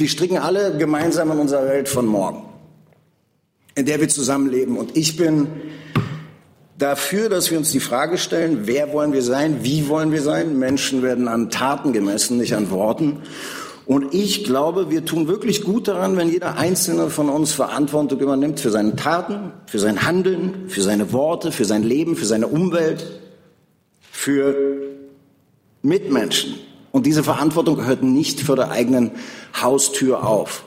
Wir 0.00 0.08
stricken 0.08 0.38
alle 0.38 0.76
gemeinsam 0.78 1.30
in 1.30 1.38
unserer 1.38 1.66
Welt 1.66 1.86
von 1.86 2.06
morgen, 2.06 2.42
in 3.74 3.84
der 3.84 4.00
wir 4.00 4.08
zusammenleben. 4.08 4.78
Und 4.78 4.96
ich 4.96 5.18
bin 5.18 5.48
dafür, 6.78 7.28
dass 7.28 7.50
wir 7.50 7.58
uns 7.58 7.70
die 7.70 7.80
Frage 7.80 8.16
stellen, 8.16 8.60
wer 8.62 8.94
wollen 8.94 9.12
wir 9.12 9.20
sein, 9.22 9.58
wie 9.62 9.88
wollen 9.88 10.10
wir 10.10 10.22
sein. 10.22 10.58
Menschen 10.58 11.02
werden 11.02 11.28
an 11.28 11.50
Taten 11.50 11.92
gemessen, 11.92 12.38
nicht 12.38 12.54
an 12.54 12.70
Worten. 12.70 13.18
Und 13.84 14.14
ich 14.14 14.44
glaube, 14.44 14.88
wir 14.88 15.04
tun 15.04 15.28
wirklich 15.28 15.64
gut 15.64 15.86
daran, 15.86 16.16
wenn 16.16 16.30
jeder 16.30 16.56
Einzelne 16.56 17.10
von 17.10 17.28
uns 17.28 17.52
Verantwortung 17.52 18.20
übernimmt 18.20 18.58
für 18.58 18.70
seine 18.70 18.96
Taten, 18.96 19.52
für 19.66 19.78
sein 19.78 20.06
Handeln, 20.06 20.68
für 20.68 20.80
seine 20.80 21.12
Worte, 21.12 21.52
für 21.52 21.66
sein 21.66 21.82
Leben, 21.82 22.16
für 22.16 22.24
seine 22.24 22.46
Umwelt, 22.46 23.20
für 24.10 24.56
Mitmenschen. 25.82 26.54
Und 26.92 27.06
diese 27.06 27.22
Verantwortung 27.22 27.84
hört 27.84 28.02
nicht 28.02 28.40
vor 28.40 28.56
der 28.56 28.70
eigenen 28.70 29.12
Haustür 29.60 30.26
auf. 30.26 30.64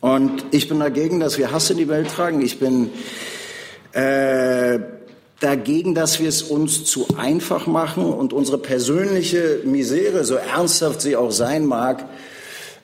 Und 0.00 0.44
ich 0.52 0.68
bin 0.68 0.78
dagegen, 0.78 1.20
dass 1.20 1.38
wir 1.38 1.50
Hass 1.50 1.70
in 1.70 1.76
die 1.76 1.88
Welt 1.88 2.08
tragen. 2.08 2.40
Ich 2.40 2.60
bin 2.60 2.90
äh, 3.92 4.78
dagegen, 5.40 5.94
dass 5.94 6.20
wir 6.20 6.28
es 6.28 6.42
uns 6.42 6.84
zu 6.84 7.06
einfach 7.16 7.66
machen 7.66 8.04
und 8.04 8.32
unsere 8.32 8.58
persönliche 8.58 9.60
Misere, 9.64 10.24
so 10.24 10.34
ernsthaft 10.36 11.00
sie 11.00 11.16
auch 11.16 11.32
sein 11.32 11.66
mag, 11.66 12.04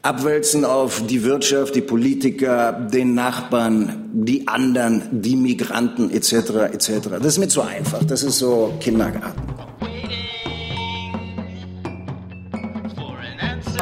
abwälzen 0.02 0.64
auf 0.64 1.02
die 1.06 1.24
Wirtschaft, 1.24 1.74
die 1.74 1.80
Politiker, 1.80 2.72
den 2.72 3.14
Nachbarn, 3.14 4.10
die 4.12 4.46
anderen, 4.48 5.02
die 5.12 5.36
Migranten 5.36 6.10
etc. 6.10 6.33
etc. 6.72 6.91
Das 7.19 7.27
ist 7.27 7.38
mir 7.38 7.48
zu 7.48 7.62
einfach. 7.62 8.05
Das 8.05 8.22
ist 8.22 8.38
so 8.38 8.74
Kindergarten. 8.80 9.44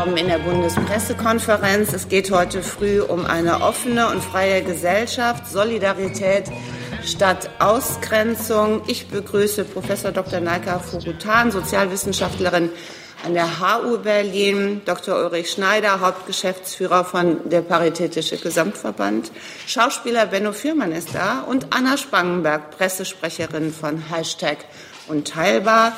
In 0.03 0.27
der 0.27 0.39
Bundespressekonferenz. 0.39 1.93
Es 1.93 2.09
geht 2.09 2.33
heute 2.33 2.63
früh 2.63 3.01
um 3.01 3.25
eine 3.25 3.63
offene 3.63 4.09
und 4.09 4.21
freie 4.21 4.63
Gesellschaft, 4.63 5.47
Solidarität 5.47 6.51
statt 7.05 7.49
Ausgrenzung. 7.61 8.83
Ich 8.89 9.09
begrüße 9.09 9.65
Professor 9.65 10.11
Dr. 10.11 10.41
Naika 10.41 10.81
Furutan, 10.81 11.53
Sozialwissenschaftlerin 11.53 12.71
an 13.25 13.35
der 13.35 13.61
HU 13.61 13.99
Berlin, 13.99 14.83
Dr. 14.85 15.17
Ulrich 15.17 15.51
Schneider, 15.53 16.01
Hauptgeschäftsführer 16.01 17.05
von 17.05 17.49
der 17.49 17.61
Paritätische 17.61 18.39
Gesamtverband, 18.39 19.31
Schauspieler 19.69 20.27
Benno 20.27 20.53
Fürmann 20.53 20.91
ist 20.91 21.15
da 21.15 21.43
und 21.43 21.69
Anna 21.71 21.97
Spangenberg, 21.97 22.73
Pressesprecherin 22.77 23.73
von 23.73 23.99
Hashtag 23.99 24.59
Unteilbar. 25.07 25.93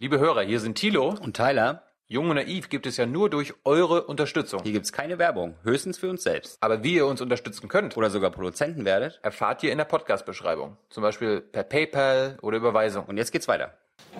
Liebe 0.00 0.18
Hörer, 0.18 0.42
hier 0.42 0.58
sind 0.58 0.76
Thilo 0.78 1.14
und 1.20 1.36
Tyler. 1.36 1.82
Jung 2.12 2.28
und 2.28 2.36
Naiv 2.36 2.68
gibt 2.68 2.86
es 2.86 2.98
ja 2.98 3.06
nur 3.06 3.30
durch 3.30 3.54
eure 3.64 4.02
Unterstützung. 4.02 4.60
Hier 4.64 4.72
gibt 4.72 4.84
es 4.84 4.92
keine 4.92 5.18
Werbung, 5.18 5.54
höchstens 5.64 5.96
für 5.96 6.10
uns 6.10 6.22
selbst. 6.22 6.58
Aber 6.60 6.84
wie 6.84 6.96
ihr 6.96 7.06
uns 7.06 7.22
unterstützen 7.22 7.68
könnt 7.68 7.96
oder 7.96 8.10
sogar 8.10 8.30
Produzenten 8.30 8.84
werdet, 8.84 9.18
erfahrt 9.22 9.62
ihr 9.62 9.72
in 9.72 9.78
der 9.78 9.86
Podcast-Beschreibung. 9.86 10.76
Zum 10.90 11.02
Beispiel 11.02 11.40
per 11.40 11.62
PayPal 11.62 12.36
oder 12.42 12.58
Überweisung. 12.58 13.06
Und 13.06 13.16
jetzt 13.16 13.32
geht's 13.32 13.48
weiter. 13.48 13.72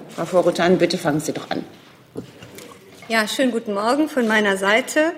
Frau 0.09 0.25
Vorutan, 0.25 0.79
bitte 0.79 0.97
fangen 0.97 1.21
Sie 1.21 1.35
doch 1.35 1.51
an. 1.51 1.67
Ja, 3.09 3.29
schönen 3.29 3.51
guten 3.51 3.75
Morgen 3.75 4.09
von 4.09 4.27
meiner 4.27 4.57
Seite. 4.57 5.13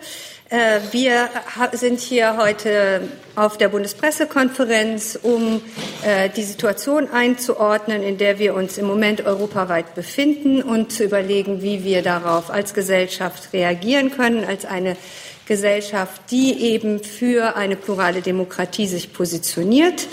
Äh, 0.55 0.79
wir 0.93 1.31
sind 1.73 1.99
hier 1.99 2.37
heute 2.37 3.09
auf 3.35 3.59
der 3.59 3.69
Bundespressekonferenz, 3.71 5.19
um 5.21 5.61
äh, 6.05 6.29
die 6.29 6.45
Situation 6.45 7.11
einzuordnen, 7.11 8.05
in 8.05 8.19
der 8.19 8.39
wir 8.39 8.55
uns 8.55 8.79
im 8.79 8.87
Moment 8.87 9.27
europaweit 9.27 9.97
befinden 9.97 10.63
und 10.63 10.93
zu 10.93 11.03
überlegen, 11.03 11.61
wie 11.61 11.83
wir 11.83 12.03
darauf 12.03 12.51
als 12.51 12.73
Gesellschaft 12.73 13.53
reagieren 13.53 14.13
können, 14.13 14.45
als 14.45 14.65
eine 14.65 14.97
Gesellschaft, 15.47 16.23
die 16.31 16.61
eben 16.61 17.03
für 17.03 17.57
eine 17.57 17.77
plurale 17.77 18.23
Demokratie 18.23 18.87
sich 18.87 19.13
positioniert. 19.13 20.07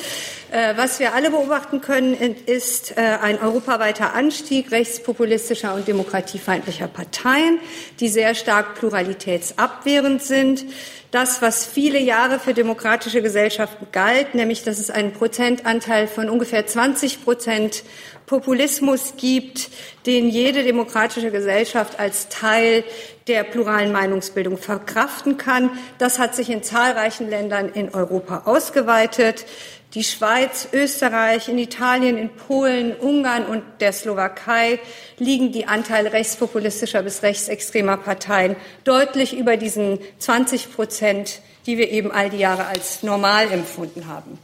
Äh, 0.52 0.76
was 0.76 1.00
wir 1.00 1.14
alle 1.14 1.32
beobachten 1.32 1.80
können, 1.80 2.14
ist 2.46 2.97
äh, 2.97 3.02
ein 3.02 3.40
europaweiter 3.40 4.14
Anstieg 4.14 4.72
rechtspopulistischer 4.72 5.74
und 5.74 5.88
demokratiefeindlicher 5.88 6.90
Parteien, 6.90 7.59
die 8.02 8.09
sehr 8.09 8.36
stark 8.36 8.75
pluralitätsabwehrend 8.75 10.22
sind. 10.22 10.66
Das, 11.12 11.41
was 11.41 11.66
viele 11.66 12.00
Jahre 12.00 12.40
für 12.40 12.53
demokratische 12.53 13.22
Gesellschaften 13.22 13.88
galt, 13.94 14.36
nämlich 14.36 14.64
dass 14.64 14.80
es 14.80 14.90
einen 14.90 15.14
Prozentanteil 15.14 16.08
von 16.08 16.30
ungefähr 16.30 16.68
20 16.68 17.24
Prozent 17.24 17.84
Populismus 18.31 19.16
gibt, 19.18 19.69
den 20.06 20.30
jede 20.30 20.64
demokratische 20.64 21.31
Gesellschaft 21.31 22.00
als 22.00 22.30
Teil 22.30 22.86
der 23.28 23.44
pluralen 23.44 23.92
Meinungsbildung 23.92 24.58
verkraften 24.58 25.36
kann. 25.36 25.69
Das 25.97 26.18
hat 26.18 26.34
sich 26.34 26.50
in 26.50 26.64
zahlreichen 26.64 27.30
Ländern 27.30 27.68
in 27.68 27.94
Europa 27.94 28.44
ausgeweitet 28.46 29.46
die 29.94 30.06
Schweiz, 30.06 30.70
Österreich, 30.72 31.50
in 31.50 31.58
Italien, 31.58 32.18
in 32.18 32.30
Polen, 32.30 32.96
Ungarn 32.96 33.46
und 33.46 33.64
der 33.81 33.91
Slowakei 33.91 34.80
liegen 35.18 35.52
die 35.52 35.68
Anteile 35.68 36.14
rechtspopulistischer 36.14 37.03
bis 37.03 37.24
rechtsextremer 37.24 37.97
Parteien 37.97 38.56
deutlich 38.86 39.38
über 39.38 39.58
diesen 39.58 40.00
20 40.20 40.74
Prozent, 40.74 41.41
die 41.66 41.78
wir 41.78 41.91
eben 41.91 42.14
all 42.14 42.30
die 42.30 42.38
Jahre 42.38 42.68
als 42.68 43.03
normal 43.03 43.52
empfunden 43.52 44.08
haben. 44.08 44.40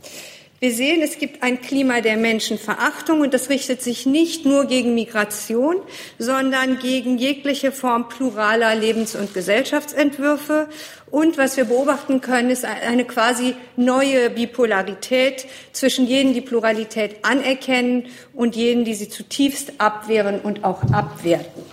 Wir 0.60 0.74
sehen, 0.74 1.04
es 1.04 1.20
gibt 1.20 1.44
ein 1.44 1.62
Klima 1.62 2.02
der 2.02 2.18
Menschenverachtung 2.18 3.22
und 3.22 3.32
das 3.36 3.50
richtet 3.50 3.84
sich 3.84 4.08
nicht 4.08 4.44
nur 4.44 4.66
gegen 4.66 4.96
Migration, 4.96 5.76
sondern 6.18 6.80
gegen 6.80 7.20
jegliche 7.20 7.72
Form 7.72 8.10
pluraler 8.10 8.74
Lebens- 8.74 9.16
und 9.16 9.36
Gesellschaftsentwürfe. 9.36 10.68
Und 11.10 11.38
was 11.38 11.56
wir 11.56 11.66
beobachten 11.66 12.20
können, 12.20 12.50
ist 12.50 12.66
eine 12.66 13.06
quasi 13.06 13.56
neue 13.78 14.30
Bipolarität 14.30 15.46
zwischen 15.72 16.06
jenen, 16.06 16.34
die 16.34 16.42
Pluralität 16.42 17.24
anerkennen 17.24 18.08
und 18.34 18.58
jenen, 18.58 18.84
die 18.84 18.94
sie 18.94 19.08
zutiefst 19.08 19.74
abwehren 19.78 20.42
und 20.42 20.66
auch 20.66 20.84
abwerten. 20.92 21.64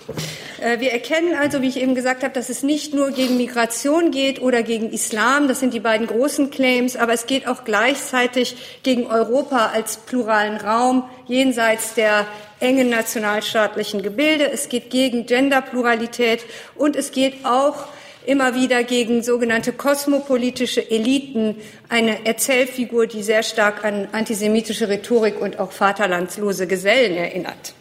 Äh, 0.61 0.79
wir 0.79 0.93
erkennen 0.93 1.35
also, 1.35 1.61
wie 1.61 1.67
ich 1.67 1.81
eben 1.81 1.95
gesagt 1.95 2.23
habe, 2.23 2.33
dass 2.33 2.49
es 2.49 2.63
nicht 2.63 2.93
nur 2.93 3.11
gegen 3.11 3.35
Migration 3.35 4.11
geht 4.11 4.41
oder 4.41 4.63
gegen 4.63 4.89
Islam, 4.91 5.49
das 5.49 5.59
sind 5.59 5.73
die 5.73 5.81
beiden 5.81 6.07
großen 6.07 6.49
Claims, 6.49 6.95
aber 6.95 7.11
es 7.11 7.25
geht 7.25 7.45
auch 7.45 7.65
gleichzeitig 7.65 8.55
gegen 8.83 9.07
Europa 9.07 9.71
als 9.73 9.97
pluralen 9.97 10.57
Raum 10.57 11.09
jenseits 11.27 11.93
der 11.93 12.25
engen 12.61 12.89
nationalstaatlichen 12.89 14.01
Gebilde. 14.01 14.49
Es 14.49 14.69
geht 14.69 14.89
gegen 14.89 15.25
Genderpluralität 15.25 16.45
und 16.75 16.95
es 16.95 17.11
geht 17.11 17.45
auch 17.45 17.85
immer 18.27 18.55
wieder 18.55 18.83
gegen 18.83 19.23
sogenannte 19.23 19.71
kosmopolitische 19.71 20.89
Eliten, 20.89 21.55
eine 21.89 22.25
Erzählfigur, 22.25 23.07
die 23.07 23.23
sehr 23.23 23.43
stark 23.43 23.83
an 23.83 24.07
antisemitische 24.11 24.89
Rhetorik 24.89 25.39
und 25.39 25.59
auch 25.59 25.71
vaterlandslose 25.71 26.67
Gesellen 26.67 27.15
erinnert. 27.17 27.73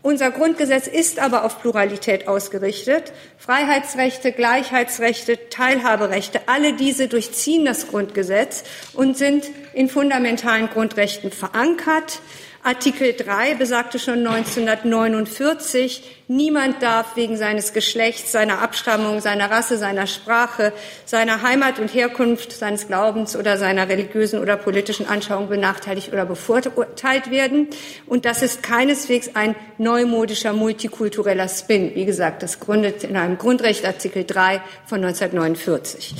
Unser 0.00 0.30
Grundgesetz 0.30 0.86
ist 0.86 1.18
aber 1.18 1.44
auf 1.44 1.60
Pluralität 1.60 2.28
ausgerichtet. 2.28 3.12
Freiheitsrechte, 3.36 4.30
Gleichheitsrechte, 4.32 5.50
Teilhaberechte, 5.50 6.42
alle 6.46 6.72
diese 6.74 7.08
durchziehen 7.08 7.64
das 7.64 7.88
Grundgesetz 7.88 8.62
und 8.94 9.18
sind 9.18 9.44
in 9.74 9.88
fundamentalen 9.88 10.68
Grundrechten 10.68 11.32
verankert. 11.32 12.20
Artikel 12.62 13.12
3 13.12 13.54
besagte 13.54 13.98
schon 13.98 14.26
1949, 14.26 16.17
Niemand 16.30 16.82
darf 16.82 17.16
wegen 17.16 17.38
seines 17.38 17.72
Geschlechts, 17.72 18.32
seiner 18.32 18.60
Abstammung, 18.60 19.22
seiner 19.22 19.50
Rasse, 19.50 19.78
seiner 19.78 20.06
Sprache, 20.06 20.74
seiner 21.06 21.40
Heimat 21.40 21.78
und 21.78 21.94
Herkunft, 21.94 22.52
seines 22.52 22.86
Glaubens 22.86 23.34
oder 23.34 23.56
seiner 23.56 23.88
religiösen 23.88 24.38
oder 24.38 24.58
politischen 24.58 25.06
Anschauung 25.06 25.48
benachteiligt 25.48 26.12
oder 26.12 26.26
bevorteilt 26.26 27.30
werden. 27.30 27.68
Und 28.04 28.26
das 28.26 28.42
ist 28.42 28.62
keineswegs 28.62 29.30
ein 29.32 29.56
neumodischer 29.78 30.52
multikultureller 30.52 31.48
Spin. 31.48 31.94
Wie 31.94 32.04
gesagt, 32.04 32.42
das 32.42 32.60
gründet 32.60 33.04
in 33.04 33.16
einem 33.16 33.38
Grundrecht 33.38 33.86
Artikel 33.86 34.24
3 34.24 34.60
von 34.84 35.02
1949. 35.02 36.14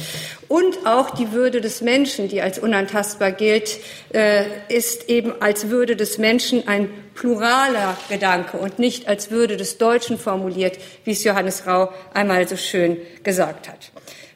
Und 0.48 0.86
auch 0.86 1.10
die 1.10 1.32
Würde 1.32 1.60
des 1.60 1.82
Menschen, 1.82 2.28
die 2.28 2.40
als 2.40 2.58
unantastbar 2.58 3.32
gilt, 3.32 3.78
äh, 4.14 4.44
ist 4.70 5.10
eben 5.10 5.34
als 5.42 5.68
Würde 5.68 5.96
des 5.96 6.16
Menschen 6.16 6.66
ein 6.66 6.88
pluraler 7.18 7.96
Gedanke 8.08 8.58
und 8.58 8.78
nicht 8.78 9.08
als 9.08 9.30
Würde 9.30 9.56
des 9.56 9.78
Deutschen 9.78 10.18
formuliert, 10.18 10.78
wie 11.04 11.12
es 11.12 11.24
Johannes 11.24 11.66
Rau 11.66 11.92
einmal 12.14 12.46
so 12.46 12.56
schön 12.56 12.96
gesagt 13.24 13.68
hat. 13.68 13.90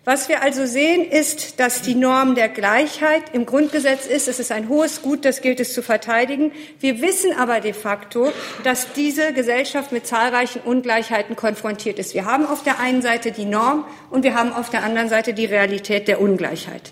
Was 0.04 0.28
wir 0.28 0.42
also 0.42 0.66
sehen, 0.66 1.08
ist, 1.08 1.60
dass 1.60 1.82
die 1.82 1.94
Norm 1.94 2.34
der 2.34 2.48
Gleichheit 2.48 3.22
im 3.32 3.46
Grundgesetz 3.46 4.06
ist. 4.06 4.26
Es 4.26 4.40
ist 4.40 4.50
ein 4.50 4.68
hohes 4.68 5.00
Gut, 5.00 5.24
das 5.24 5.42
gilt 5.42 5.60
es 5.60 5.72
zu 5.72 5.80
verteidigen. 5.80 6.50
Wir 6.80 7.00
wissen 7.00 7.32
aber 7.38 7.60
de 7.60 7.72
facto, 7.72 8.32
dass 8.64 8.92
diese 8.94 9.32
Gesellschaft 9.32 9.92
mit 9.92 10.04
zahlreichen 10.04 10.60
Ungleichheiten 10.62 11.36
konfrontiert 11.36 12.00
ist. 12.00 12.14
Wir 12.14 12.24
haben 12.24 12.46
auf 12.46 12.64
der 12.64 12.80
einen 12.80 13.00
Seite 13.00 13.30
die 13.30 13.44
Norm 13.44 13.84
und 14.10 14.24
wir 14.24 14.34
haben 14.34 14.52
auf 14.52 14.70
der 14.70 14.82
anderen 14.82 15.08
Seite 15.08 15.34
die 15.34 15.46
Realität 15.46 16.08
der 16.08 16.20
Ungleichheit. 16.20 16.90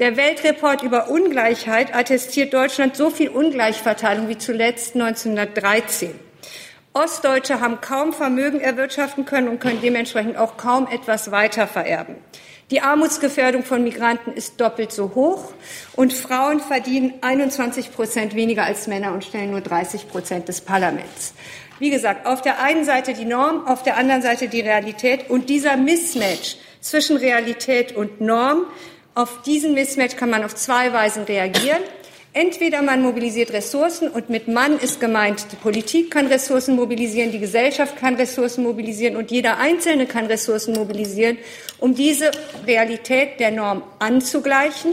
Der 0.00 0.16
Weltreport 0.16 0.84
über 0.84 1.10
Ungleichheit 1.10 1.92
attestiert 1.92 2.54
Deutschland 2.54 2.94
so 2.96 3.10
viel 3.10 3.30
Ungleichverteilung 3.30 4.28
wie 4.28 4.38
zuletzt 4.38 4.94
1913. 4.94 6.14
Ostdeutsche 6.92 7.60
haben 7.60 7.80
kaum 7.80 8.12
Vermögen 8.12 8.60
erwirtschaften 8.60 9.24
können 9.24 9.48
und 9.48 9.58
können 9.58 9.80
dementsprechend 9.82 10.36
auch 10.36 10.56
kaum 10.56 10.86
etwas 10.86 11.32
weiter 11.32 11.66
vererben. 11.66 12.14
Die 12.70 12.80
Armutsgefährdung 12.80 13.64
von 13.64 13.82
Migranten 13.82 14.32
ist 14.32 14.60
doppelt 14.60 14.92
so 14.92 15.16
hoch 15.16 15.52
und 15.96 16.12
Frauen 16.12 16.60
verdienen 16.60 17.14
21 17.22 17.92
Prozent 17.92 18.36
weniger 18.36 18.64
als 18.64 18.86
Männer 18.86 19.12
und 19.12 19.24
stellen 19.24 19.50
nur 19.50 19.62
30 19.62 20.08
Prozent 20.08 20.46
des 20.46 20.60
Parlaments. 20.60 21.34
Wie 21.80 21.90
gesagt, 21.90 22.26
auf 22.26 22.40
der 22.42 22.62
einen 22.62 22.84
Seite 22.84 23.14
die 23.14 23.24
Norm, 23.24 23.66
auf 23.66 23.82
der 23.82 23.96
anderen 23.96 24.22
Seite 24.22 24.48
die 24.48 24.60
Realität 24.60 25.28
und 25.28 25.48
dieser 25.48 25.76
Mismatch 25.76 26.56
zwischen 26.80 27.16
Realität 27.16 27.94
und 27.96 28.20
Norm, 28.20 28.66
auf 29.18 29.42
diesen 29.42 29.74
Mismatch 29.74 30.14
kann 30.14 30.30
man 30.30 30.44
auf 30.44 30.54
zwei 30.54 30.92
Weisen 30.92 31.24
reagieren. 31.24 31.82
Entweder 32.34 32.82
man 32.82 33.02
mobilisiert 33.02 33.52
Ressourcen 33.52 34.08
und 34.08 34.30
mit 34.30 34.46
Mann 34.46 34.78
ist 34.78 35.00
gemeint, 35.00 35.46
die 35.50 35.56
Politik 35.56 36.12
kann 36.12 36.28
Ressourcen 36.28 36.76
mobilisieren, 36.76 37.32
die 37.32 37.40
Gesellschaft 37.40 37.96
kann 37.96 38.14
Ressourcen 38.14 38.62
mobilisieren 38.62 39.16
und 39.16 39.32
jeder 39.32 39.58
Einzelne 39.58 40.06
kann 40.06 40.26
Ressourcen 40.26 40.72
mobilisieren, 40.74 41.36
um 41.78 41.96
diese 41.96 42.30
Realität 42.64 43.40
der 43.40 43.50
Norm 43.50 43.82
anzugleichen. 43.98 44.92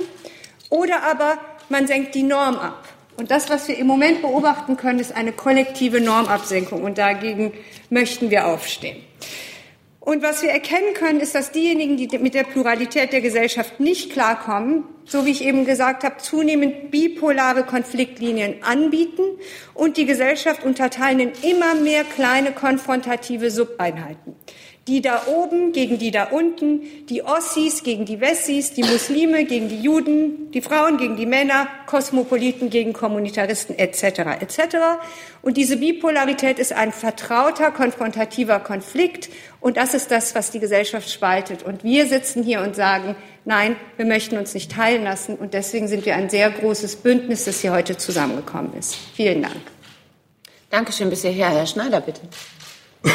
Oder 0.72 1.04
aber 1.04 1.38
man 1.70 1.86
senkt 1.86 2.16
die 2.16 2.24
Norm 2.24 2.56
ab. 2.56 2.84
Und 3.18 3.30
das, 3.30 3.52
was 3.52 3.68
wir 3.68 3.78
im 3.78 3.86
Moment 3.86 4.24
beobachten 4.24 4.76
können, 4.76 4.98
ist 4.98 5.16
eine 5.16 5.34
kollektive 5.34 6.02
Normabsenkung. 6.02 6.82
Und 6.82 6.98
dagegen 6.98 7.54
möchten 7.92 8.32
wir 8.32 8.48
aufstehen. 8.48 8.98
Und 10.06 10.22
was 10.22 10.44
wir 10.44 10.52
erkennen 10.52 10.94
können, 10.94 11.20
ist, 11.20 11.34
dass 11.34 11.52
diejenigen, 11.52 11.98
die 11.98 12.16
mit 12.20 12.36
der 12.36 12.44
Pluralität 12.44 13.12
der 13.12 13.22
Gesellschaft 13.22 13.80
nicht 13.80 14.12
klarkommen, 14.12 14.84
so 15.04 15.26
wie 15.26 15.32
ich 15.32 15.44
eben 15.44 15.66
gesagt 15.66 16.04
habe, 16.04 16.18
zunehmend 16.18 16.92
bipolare 16.92 17.64
Konfliktlinien 17.64 18.62
anbieten 18.62 19.24
und 19.74 19.98
die 19.98 20.06
Gesellschaft 20.06 20.64
unterteilen 20.64 21.20
in 21.20 21.32
immer 21.42 21.74
mehr 21.74 22.04
kleine 22.04 22.52
konfrontative 22.52 23.50
Subeinheiten 23.50 24.36
die 24.88 25.02
da 25.02 25.24
oben 25.26 25.72
gegen 25.72 25.98
die 25.98 26.12
da 26.12 26.26
unten, 26.26 26.82
die 27.10 27.24
Ossis 27.24 27.82
gegen 27.82 28.06
die 28.06 28.22
Wessis, 28.22 28.72
die 28.74 28.84
Muslime 28.84 29.46
gegen 29.46 29.68
die 29.68 29.82
Juden, 29.82 30.52
die 30.52 30.62
Frauen 30.62 30.98
gegen 30.98 31.16
die 31.16 31.26
Männer, 31.26 31.68
Kosmopoliten 31.88 32.70
gegen 32.70 32.94
Kommunitaristen 32.94 33.76
etc. 33.80 34.04
etc. 34.42 34.60
Und 35.42 35.58
diese 35.58 35.78
Bipolarität 35.78 36.60
ist 36.60 36.72
ein 36.72 36.92
vertrauter, 36.92 37.72
konfrontativer 37.72 38.60
Konflikt 38.60 39.30
und 39.60 39.78
das 39.78 39.96
ist 39.96 40.12
das, 40.12 40.36
was 40.36 40.52
die 40.52 40.60
Gesellschaft 40.60 41.10
spaltet. 41.10 41.64
Und 41.64 41.84
wir 41.84 42.06
sitzen 42.06 42.44
hier 42.44 42.62
und 42.62 42.76
sagen, 42.76 43.16
nein, 43.44 43.76
wir 43.98 44.06
möchten 44.06 44.38
uns 44.38 44.54
nicht 44.54 44.72
teilen 44.72 45.04
lassen 45.04 45.36
und 45.36 45.56
deswegen 45.56 45.88
sind 45.88 46.06
wir 46.06 46.16
ein 46.16 46.30
sehr 46.30 46.52
großes 46.52 46.98
Bündnis, 46.98 47.46
das 47.46 47.62
hier 47.62 47.72
heute 47.72 47.98
zusammengekommen 47.98 48.78
ist. 48.78 48.96
Vielen 49.16 49.42
Dank. 49.42 49.62
Dankeschön 50.70 51.10
bis 51.10 51.24
hierher. 51.24 51.50
Herr 51.50 51.66
Schneider, 51.66 52.02
bitte. 52.02 52.22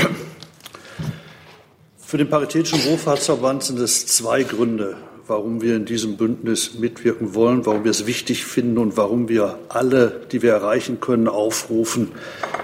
Für 2.10 2.18
den 2.18 2.28
Paritätischen 2.28 2.84
Wohlfahrtsverband 2.86 3.62
sind 3.62 3.78
es 3.78 4.04
zwei 4.04 4.42
Gründe, 4.42 4.96
warum 5.28 5.62
wir 5.62 5.76
in 5.76 5.84
diesem 5.84 6.16
Bündnis 6.16 6.74
mitwirken 6.74 7.36
wollen, 7.36 7.64
warum 7.66 7.84
wir 7.84 7.92
es 7.92 8.04
wichtig 8.04 8.44
finden 8.44 8.78
und 8.78 8.96
warum 8.96 9.28
wir 9.28 9.60
alle, 9.68 10.20
die 10.32 10.42
wir 10.42 10.50
erreichen 10.50 10.98
können, 10.98 11.28
aufrufen, 11.28 12.10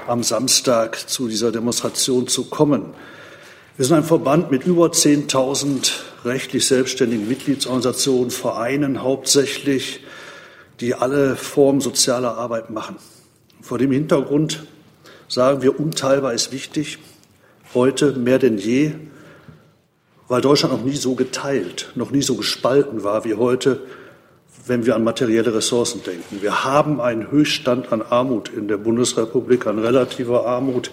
am 0.09 0.25
Samstag 0.25 1.09
zu 1.09 1.29
dieser 1.29 1.53
Demonstration 1.53 2.27
zu 2.27 2.47
kommen. 2.47 2.87
Wir 3.77 3.87
sind 3.87 3.99
ein 3.99 4.03
Verband 4.03 4.51
mit 4.51 4.67
über 4.67 4.87
10.000 4.87 5.93
rechtlich 6.25 6.67
selbstständigen 6.67 7.29
Mitgliedsorganisationen, 7.29 8.33
Vereinen 8.33 9.01
hauptsächlich, 9.05 10.01
die 10.81 10.95
alle 10.95 11.37
Formen 11.37 11.81
sozialer 11.81 12.37
Arbeit 12.37 12.71
machen. 12.71 12.97
Vor 13.63 13.79
dem 13.79 13.93
Hintergrund 13.93 14.67
sagen 15.29 15.63
wir, 15.63 15.79
unteilbar 15.79 16.35
ist 16.35 16.51
wichtig, 16.51 16.99
heute 17.75 18.15
mehr 18.15 18.41
denn 18.41 18.59
je, 18.59 18.91
weil 20.29 20.41
Deutschland 20.41 20.75
noch 20.75 20.85
nie 20.85 20.97
so 20.97 21.15
geteilt, 21.15 21.91
noch 21.95 22.11
nie 22.11 22.23
so 22.23 22.35
gespalten 22.35 23.05
war 23.05 23.25
wie 23.25 23.35
heute, 23.35 23.81
wenn 24.67 24.85
wir 24.85 24.97
an 24.97 25.05
materielle 25.05 25.55
Ressourcen 25.55 26.03
denken. 26.03 26.43
Wir 26.43 26.65
haben 26.65 27.01
einen 27.01 27.31
Höchststand 27.31 27.93
an 27.93 28.03
Armut 28.03 28.49
in 28.49 28.67
der 28.67 28.79
Bundesrepublik, 28.79 29.67
an 29.67 29.79
relativer 29.79 30.47
Armut. 30.47 30.91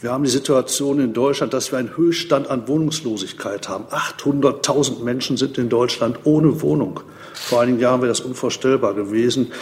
Wir 0.00 0.10
haben 0.10 0.24
die 0.24 0.30
Situation 0.30 0.98
in 1.00 1.12
Deutschland, 1.12 1.54
dass 1.54 1.70
wir 1.70 1.78
einen 1.78 1.96
Höchststand 1.96 2.50
an 2.50 2.66
Wohnungslosigkeit 2.66 3.68
haben. 3.68 3.84
800.000 3.84 5.02
Menschen 5.02 5.36
sind 5.36 5.56
in 5.58 5.68
Deutschland 5.68 6.18
ohne 6.24 6.60
Wohnung. 6.60 7.00
Vor 7.32 7.60
einigen 7.60 7.78
Jahren 7.78 8.00
wäre 8.00 8.08
das 8.08 8.20
unvorstellbar 8.20 8.94
gewesen. 8.94 9.52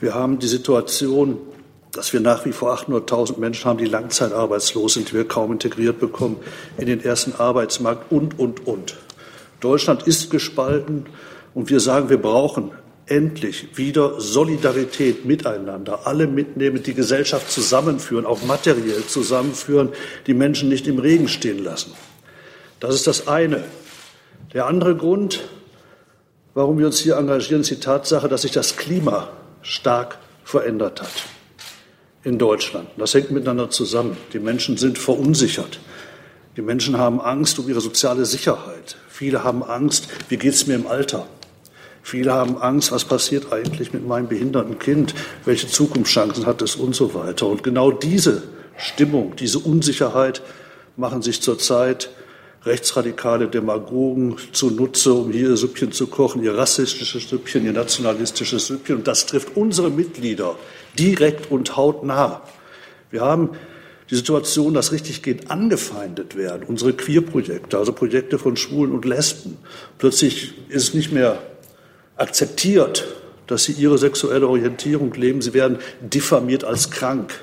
Wir 0.00 0.14
haben 0.14 0.38
die 0.38 0.48
Situation, 0.48 1.38
dass 1.94 2.12
wir 2.12 2.20
nach 2.20 2.44
wie 2.44 2.52
vor 2.52 2.76
800.000 2.76 3.38
Menschen 3.38 3.64
haben, 3.66 3.78
die 3.78 3.86
langzeitarbeitslos 3.86 4.94
sind, 4.94 5.10
die 5.10 5.14
wir 5.14 5.26
kaum 5.26 5.52
integriert 5.52 6.00
bekommen 6.00 6.36
in 6.76 6.86
den 6.86 7.02
ersten 7.02 7.34
Arbeitsmarkt 7.34 8.10
und, 8.10 8.38
und, 8.38 8.66
und. 8.66 8.96
Deutschland 9.60 10.02
ist 10.02 10.30
gespalten 10.30 11.06
und 11.54 11.70
wir 11.70 11.80
sagen, 11.80 12.10
wir 12.10 12.20
brauchen 12.20 12.72
endlich 13.06 13.76
wieder 13.76 14.20
Solidarität 14.20 15.24
miteinander, 15.24 16.06
alle 16.06 16.26
mitnehmen, 16.26 16.82
die 16.82 16.94
Gesellschaft 16.94 17.50
zusammenführen, 17.50 18.26
auch 18.26 18.42
materiell 18.42 19.06
zusammenführen, 19.06 19.90
die 20.26 20.34
Menschen 20.34 20.68
nicht 20.68 20.86
im 20.86 20.98
Regen 20.98 21.28
stehen 21.28 21.62
lassen. 21.62 21.92
Das 22.80 22.94
ist 22.94 23.06
das 23.06 23.28
eine. 23.28 23.62
Der 24.52 24.66
andere 24.66 24.96
Grund, 24.96 25.44
warum 26.54 26.78
wir 26.78 26.86
uns 26.86 26.98
hier 26.98 27.16
engagieren, 27.16 27.60
ist 27.60 27.70
die 27.70 27.80
Tatsache, 27.80 28.28
dass 28.28 28.42
sich 28.42 28.52
das 28.52 28.76
Klima 28.76 29.28
stark 29.62 30.18
verändert 30.44 31.00
hat 31.00 31.33
in 32.24 32.38
Deutschland. 32.38 32.88
Das 32.96 33.14
hängt 33.14 33.30
miteinander 33.30 33.70
zusammen. 33.70 34.16
Die 34.32 34.38
Menschen 34.38 34.76
sind 34.76 34.98
verunsichert. 34.98 35.78
Die 36.56 36.62
Menschen 36.62 36.98
haben 36.98 37.20
Angst 37.20 37.58
um 37.58 37.68
ihre 37.68 37.80
soziale 37.80 38.24
Sicherheit. 38.24 38.96
Viele 39.08 39.44
haben 39.44 39.62
Angst, 39.62 40.08
wie 40.28 40.36
geht 40.36 40.54
es 40.54 40.66
mir 40.66 40.74
im 40.74 40.86
Alter? 40.86 41.26
Viele 42.02 42.32
haben 42.32 42.58
Angst, 42.58 42.92
was 42.92 43.04
passiert 43.04 43.52
eigentlich 43.52 43.92
mit 43.92 44.06
meinem 44.06 44.28
behinderten 44.28 44.78
Kind? 44.78 45.14
Welche 45.44 45.68
Zukunftschancen 45.68 46.46
hat 46.46 46.62
es 46.62 46.76
und 46.76 46.94
so 46.94 47.14
weiter? 47.14 47.46
Und 47.46 47.62
genau 47.62 47.90
diese 47.90 48.42
Stimmung, 48.76 49.36
diese 49.36 49.58
Unsicherheit 49.58 50.42
machen 50.96 51.22
sich 51.22 51.42
zurzeit 51.42 52.10
rechtsradikale 52.66 53.48
Demagogen 53.48 54.36
zunutze, 54.52 55.12
um 55.12 55.30
hier 55.30 55.50
ihr 55.50 55.56
Süppchen 55.56 55.92
zu 55.92 56.06
kochen, 56.06 56.42
ihr 56.42 56.56
rassistisches 56.56 57.28
Süppchen, 57.28 57.64
ihr 57.64 57.72
nationalistisches 57.72 58.66
Süppchen. 58.66 58.96
Und 58.96 59.06
das 59.06 59.26
trifft 59.26 59.56
unsere 59.56 59.90
Mitglieder 59.90 60.56
direkt 60.98 61.50
und 61.50 61.76
hautnah. 61.76 62.42
Wir 63.10 63.20
haben 63.20 63.50
die 64.10 64.16
Situation, 64.16 64.74
dass 64.74 64.92
richtig 64.92 65.22
geht, 65.22 65.50
angefeindet 65.50 66.36
werden. 66.36 66.64
Unsere 66.66 66.92
Queer-Projekte, 66.92 67.78
also 67.78 67.92
Projekte 67.92 68.38
von 68.38 68.56
Schwulen 68.56 68.92
und 68.92 69.04
Lesben. 69.04 69.58
Plötzlich 69.98 70.54
ist 70.68 70.88
es 70.88 70.94
nicht 70.94 71.12
mehr 71.12 71.42
akzeptiert, 72.16 73.06
dass 73.46 73.64
sie 73.64 73.72
ihre 73.72 73.98
sexuelle 73.98 74.48
Orientierung 74.48 75.12
leben. 75.14 75.42
Sie 75.42 75.52
werden 75.52 75.78
diffamiert 76.00 76.64
als 76.64 76.90
krank. 76.90 77.34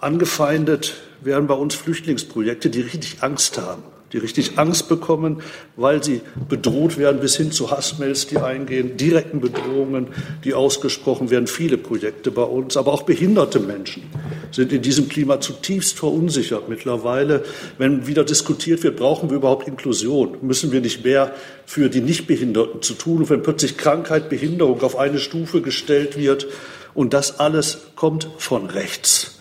Angefeindet 0.00 0.94
werden 1.22 1.46
bei 1.46 1.54
uns 1.54 1.74
Flüchtlingsprojekte, 1.74 2.68
die 2.68 2.80
richtig 2.80 3.22
Angst 3.22 3.58
haben 3.58 3.82
die 4.14 4.18
richtig 4.18 4.58
Angst 4.58 4.88
bekommen, 4.88 5.42
weil 5.76 6.02
sie 6.02 6.20
bedroht 6.48 6.96
werden, 6.96 7.20
bis 7.20 7.36
hin 7.36 7.50
zu 7.50 7.72
Hassmails, 7.72 8.28
die 8.28 8.38
eingehen, 8.38 8.96
direkten 8.96 9.40
Bedrohungen, 9.40 10.06
die 10.44 10.54
ausgesprochen 10.54 11.30
werden. 11.30 11.48
Viele 11.48 11.76
Projekte 11.76 12.30
bei 12.30 12.44
uns, 12.44 12.76
aber 12.76 12.92
auch 12.92 13.02
behinderte 13.02 13.58
Menschen 13.58 14.04
sind 14.52 14.72
in 14.72 14.82
diesem 14.82 15.08
Klima 15.08 15.40
zutiefst 15.40 15.98
verunsichert 15.98 16.68
mittlerweile. 16.68 17.42
Wenn 17.76 18.06
wieder 18.06 18.22
diskutiert 18.22 18.84
wird, 18.84 18.96
brauchen 18.96 19.30
wir 19.30 19.36
überhaupt 19.36 19.66
Inklusion? 19.66 20.38
Müssen 20.42 20.70
wir 20.70 20.80
nicht 20.80 21.04
mehr 21.04 21.34
für 21.66 21.88
die 21.88 22.00
Nichtbehinderten 22.00 22.80
zu 22.80 22.94
tun? 22.94 23.18
Und 23.18 23.30
wenn 23.30 23.42
plötzlich 23.42 23.76
Krankheit, 23.76 24.28
Behinderung 24.28 24.80
auf 24.82 24.96
eine 24.96 25.18
Stufe 25.18 25.60
gestellt 25.60 26.16
wird 26.16 26.46
und 26.94 27.14
das 27.14 27.40
alles 27.40 27.78
kommt 27.96 28.28
von 28.38 28.66
rechts. 28.66 29.40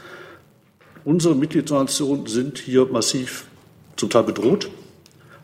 Unsere 1.05 1.35
Mitgliedsorganisationen 1.35 2.25
sind 2.25 2.57
hier 2.57 2.87
massiv 2.87 3.45
zum 3.95 4.09
Teil 4.09 4.23
bedroht, 4.23 4.69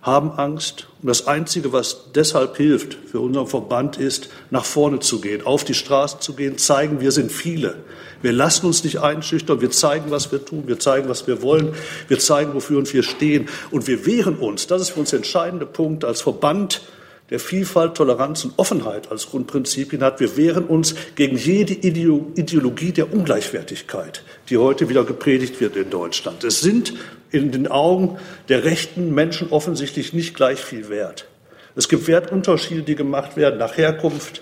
haben 0.02 0.32
Angst. 0.32 0.88
Und 1.02 1.08
das 1.08 1.28
Einzige, 1.28 1.74
was 1.74 2.12
deshalb 2.16 2.58
hilft 2.58 2.94
für 2.94 3.20
unseren 3.20 3.48
Verband, 3.48 3.98
ist, 3.98 4.30
nach 4.50 4.66
vorne 4.66 5.00
zu 5.00 5.20
gehen, 5.22 5.46
auf 5.46 5.64
die 5.64 5.74
Straße 5.74 6.20
zu 6.20 6.34
gehen, 6.34 6.58
zeigen, 6.58 7.02
wir 7.02 7.12
sind 7.12 7.32
viele. 7.32 7.76
Wir 8.22 8.34
lassen 8.34 8.66
uns 8.66 8.84
nicht 8.84 9.00
einschüchtern, 9.00 9.62
wir 9.62 9.72
zeigen, 9.72 10.12
was 10.12 10.32
wir 10.32 10.44
tun, 10.44 10.64
wir 10.68 10.80
zeigen, 10.80 11.08
was 11.10 11.28
wir 11.28 11.42
wollen, 11.42 11.74
wir 12.08 12.20
zeigen, 12.20 12.54
wofür 12.54 12.84
wir 12.92 13.04
stehen. 13.04 13.48
Und 13.72 13.88
wir 13.88 14.06
wehren 14.06 14.38
uns, 14.38 14.68
das 14.68 14.82
ist 14.82 14.90
für 14.92 15.02
uns 15.02 15.12
der 15.12 15.18
entscheidende 15.18 15.66
Punkt, 15.66 16.04
als 16.04 16.22
Verband 16.22 16.82
der 17.30 17.40
Vielfalt, 17.40 17.96
Toleranz 17.96 18.46
und 18.46 18.54
Offenheit 18.58 19.12
als 19.12 19.30
Grundprinzipien 19.30 20.04
hat. 20.04 20.20
Wir 20.20 20.36
wehren 20.36 20.66
uns 20.66 20.96
gegen 21.16 21.38
jede 21.38 21.74
Ideologie 21.74 22.92
der 22.92 23.14
Ungleichwertigkeit, 23.14 24.24
die 24.50 24.58
heute 24.58 24.90
wieder 24.90 25.04
gepredigt 25.04 25.62
wird 25.62 25.76
in 25.76 25.90
Deutschland. 25.90 26.44
Es 26.44 26.62
sind 26.62 26.94
in 27.32 27.52
den 27.52 27.68
Augen 27.68 28.18
der 28.48 28.64
rechten 28.64 29.14
Menschen 29.14 29.52
offensichtlich 29.52 30.14
nicht 30.14 30.36
gleich 30.36 30.60
viel 30.60 30.90
wert. 30.90 31.28
Es 31.76 31.88
gibt 31.88 32.08
Wertunterschiede, 32.08 32.82
die 32.82 32.96
gemacht 32.96 33.38
werden 33.38 33.60
nach 33.60 33.78
Herkunft, 33.78 34.42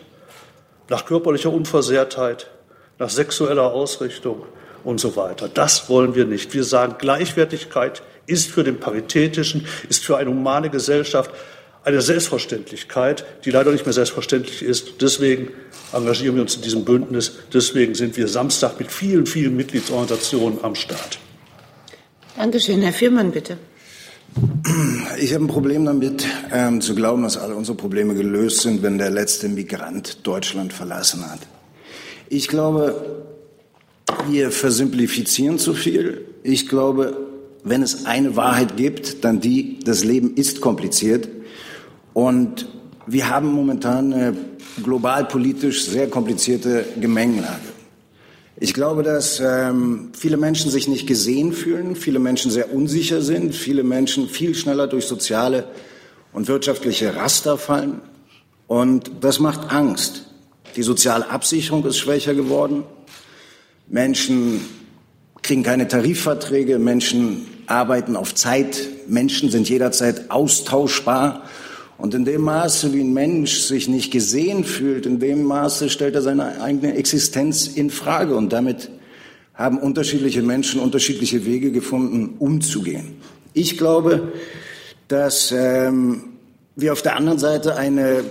nach 0.89 1.05
körperlicher 1.05 1.51
Unversehrtheit, 1.51 2.49
nach 2.99 3.09
sexueller 3.09 3.73
Ausrichtung. 3.73 4.43
und 4.83 4.99
so 5.01 5.17
weiter. 5.17 5.49
Das 5.53 5.89
wollen 5.89 6.15
wir 6.15 6.23
nicht. 6.23 6.53
Wir 6.53 6.63
sagen, 6.63 6.95
Gleichwertigkeit 6.97 8.03
ist 8.25 8.49
für 8.49 8.63
den 8.63 8.79
Paritätischen, 8.79 9.67
ist 9.89 10.05
für 10.05 10.15
eine 10.15 10.29
humane 10.29 10.69
Gesellschaft 10.69 11.31
eine 11.87 12.01
Selbstverständlichkeit, 12.01 13.23
die 13.45 13.51
leider 13.51 13.71
nicht 13.71 13.85
mehr 13.85 13.93
selbstverständlich 13.93 14.61
ist. 14.61 15.01
Deswegen 15.01 15.47
engagieren 15.93 16.35
wir 16.35 16.41
uns 16.41 16.55
in 16.55 16.61
diesem 16.61 16.83
Bündnis. 16.83 17.31
Deswegen 17.53 17.95
sind 17.95 18.17
wir 18.17 18.27
Samstag 18.27 18.77
mit 18.77 18.91
vielen, 18.91 19.25
vielen 19.25 19.55
Mitgliedsorganisationen 19.55 20.61
am 20.63 20.75
Start. 20.75 21.17
Dankeschön. 22.35 22.81
Herr 22.81 22.91
Viermann, 22.91 23.31
bitte. 23.31 23.57
Ich 25.17 25.33
habe 25.33 25.45
ein 25.45 25.47
Problem 25.47 25.85
damit, 25.85 26.27
ähm, 26.51 26.81
zu 26.81 26.93
glauben, 26.93 27.23
dass 27.23 27.37
alle 27.37 27.55
unsere 27.55 27.77
Probleme 27.77 28.15
gelöst 28.15 28.63
sind, 28.63 28.83
wenn 28.83 28.97
der 28.97 29.09
letzte 29.09 29.47
Migrant 29.47 30.27
Deutschland 30.27 30.73
verlassen 30.73 31.25
hat. 31.31 31.39
Ich 32.27 32.49
glaube, 32.49 33.23
wir 34.29 34.51
versimplifizieren 34.51 35.57
zu 35.57 35.73
viel. 35.73 36.25
Ich 36.43 36.67
glaube, 36.67 37.17
wenn 37.63 37.81
es 37.81 38.05
eine 38.05 38.35
Wahrheit 38.35 38.75
gibt, 38.75 39.23
dann 39.23 39.39
die, 39.39 39.79
das 39.85 40.03
Leben 40.03 40.35
ist 40.35 40.59
kompliziert. 40.59 41.29
Und 42.17 42.67
wir 43.05 43.29
haben 43.29 43.53
momentan 43.53 44.11
eine 44.11 44.35
globalpolitisch 44.81 45.85
sehr 45.85 46.09
komplizierte 46.09 46.83
Gemengelage. 46.99 47.69
Ich 48.59 48.73
glaube, 48.73 49.03
dass 49.03 49.39
ähm, 49.39 50.09
viele 50.17 50.37
Menschen 50.37 50.71
sich 50.71 50.87
nicht 50.87 51.05
gesehen 51.05 51.53
fühlen, 51.53 51.95
viele 51.95 52.17
Menschen 52.17 52.49
sehr 52.49 52.73
unsicher 52.73 53.21
sind, 53.21 53.53
viele 53.53 53.83
Menschen 53.83 54.29
viel 54.29 54.55
schneller 54.55 54.87
durch 54.87 55.05
soziale 55.05 55.65
und 56.33 56.47
wirtschaftliche 56.47 57.15
Raster 57.15 57.55
fallen. 57.55 58.01
Und 58.65 59.11
das 59.21 59.37
macht 59.37 59.71
Angst. 59.71 60.23
Die 60.75 60.81
soziale 60.81 61.29
Absicherung 61.29 61.85
ist 61.85 61.99
schwächer 61.99 62.33
geworden. 62.33 62.83
Menschen 63.85 64.61
kriegen 65.43 65.61
keine 65.61 65.87
Tarifverträge, 65.87 66.79
Menschen 66.79 67.45
arbeiten 67.67 68.15
auf 68.15 68.33
Zeit, 68.33 68.89
Menschen 69.07 69.51
sind 69.51 69.69
jederzeit 69.69 70.31
austauschbar. 70.31 71.43
Und 71.97 72.13
in 72.13 72.25
dem 72.25 72.41
Maße, 72.41 72.93
wie 72.93 73.01
ein 73.01 73.13
Mensch 73.13 73.61
sich 73.61 73.87
nicht 73.87 74.11
gesehen 74.11 74.63
fühlt, 74.63 75.05
in 75.05 75.19
dem 75.19 75.43
Maße 75.43 75.89
stellt 75.89 76.13
er 76.15 76.21
seine 76.21 76.61
eigene 76.61 76.95
Existenz 76.95 77.67
in 77.67 77.89
Frage. 77.89 78.35
Und 78.35 78.53
damit 78.53 78.89
haben 79.55 79.79
unterschiedliche 79.79 80.43
Menschen 80.43 80.79
unterschiedliche 80.79 81.45
Wege 81.45 81.71
gefunden, 81.71 82.35
umzugehen. 82.37 83.15
Ich 83.53 83.77
glaube, 83.77 84.31
dass 85.07 85.51
ähm, 85.51 86.23
wir 86.75 86.93
auf 86.93 87.01
der 87.01 87.15
anderen 87.15 87.39
Seite 87.39 87.75
eine 87.75 88.23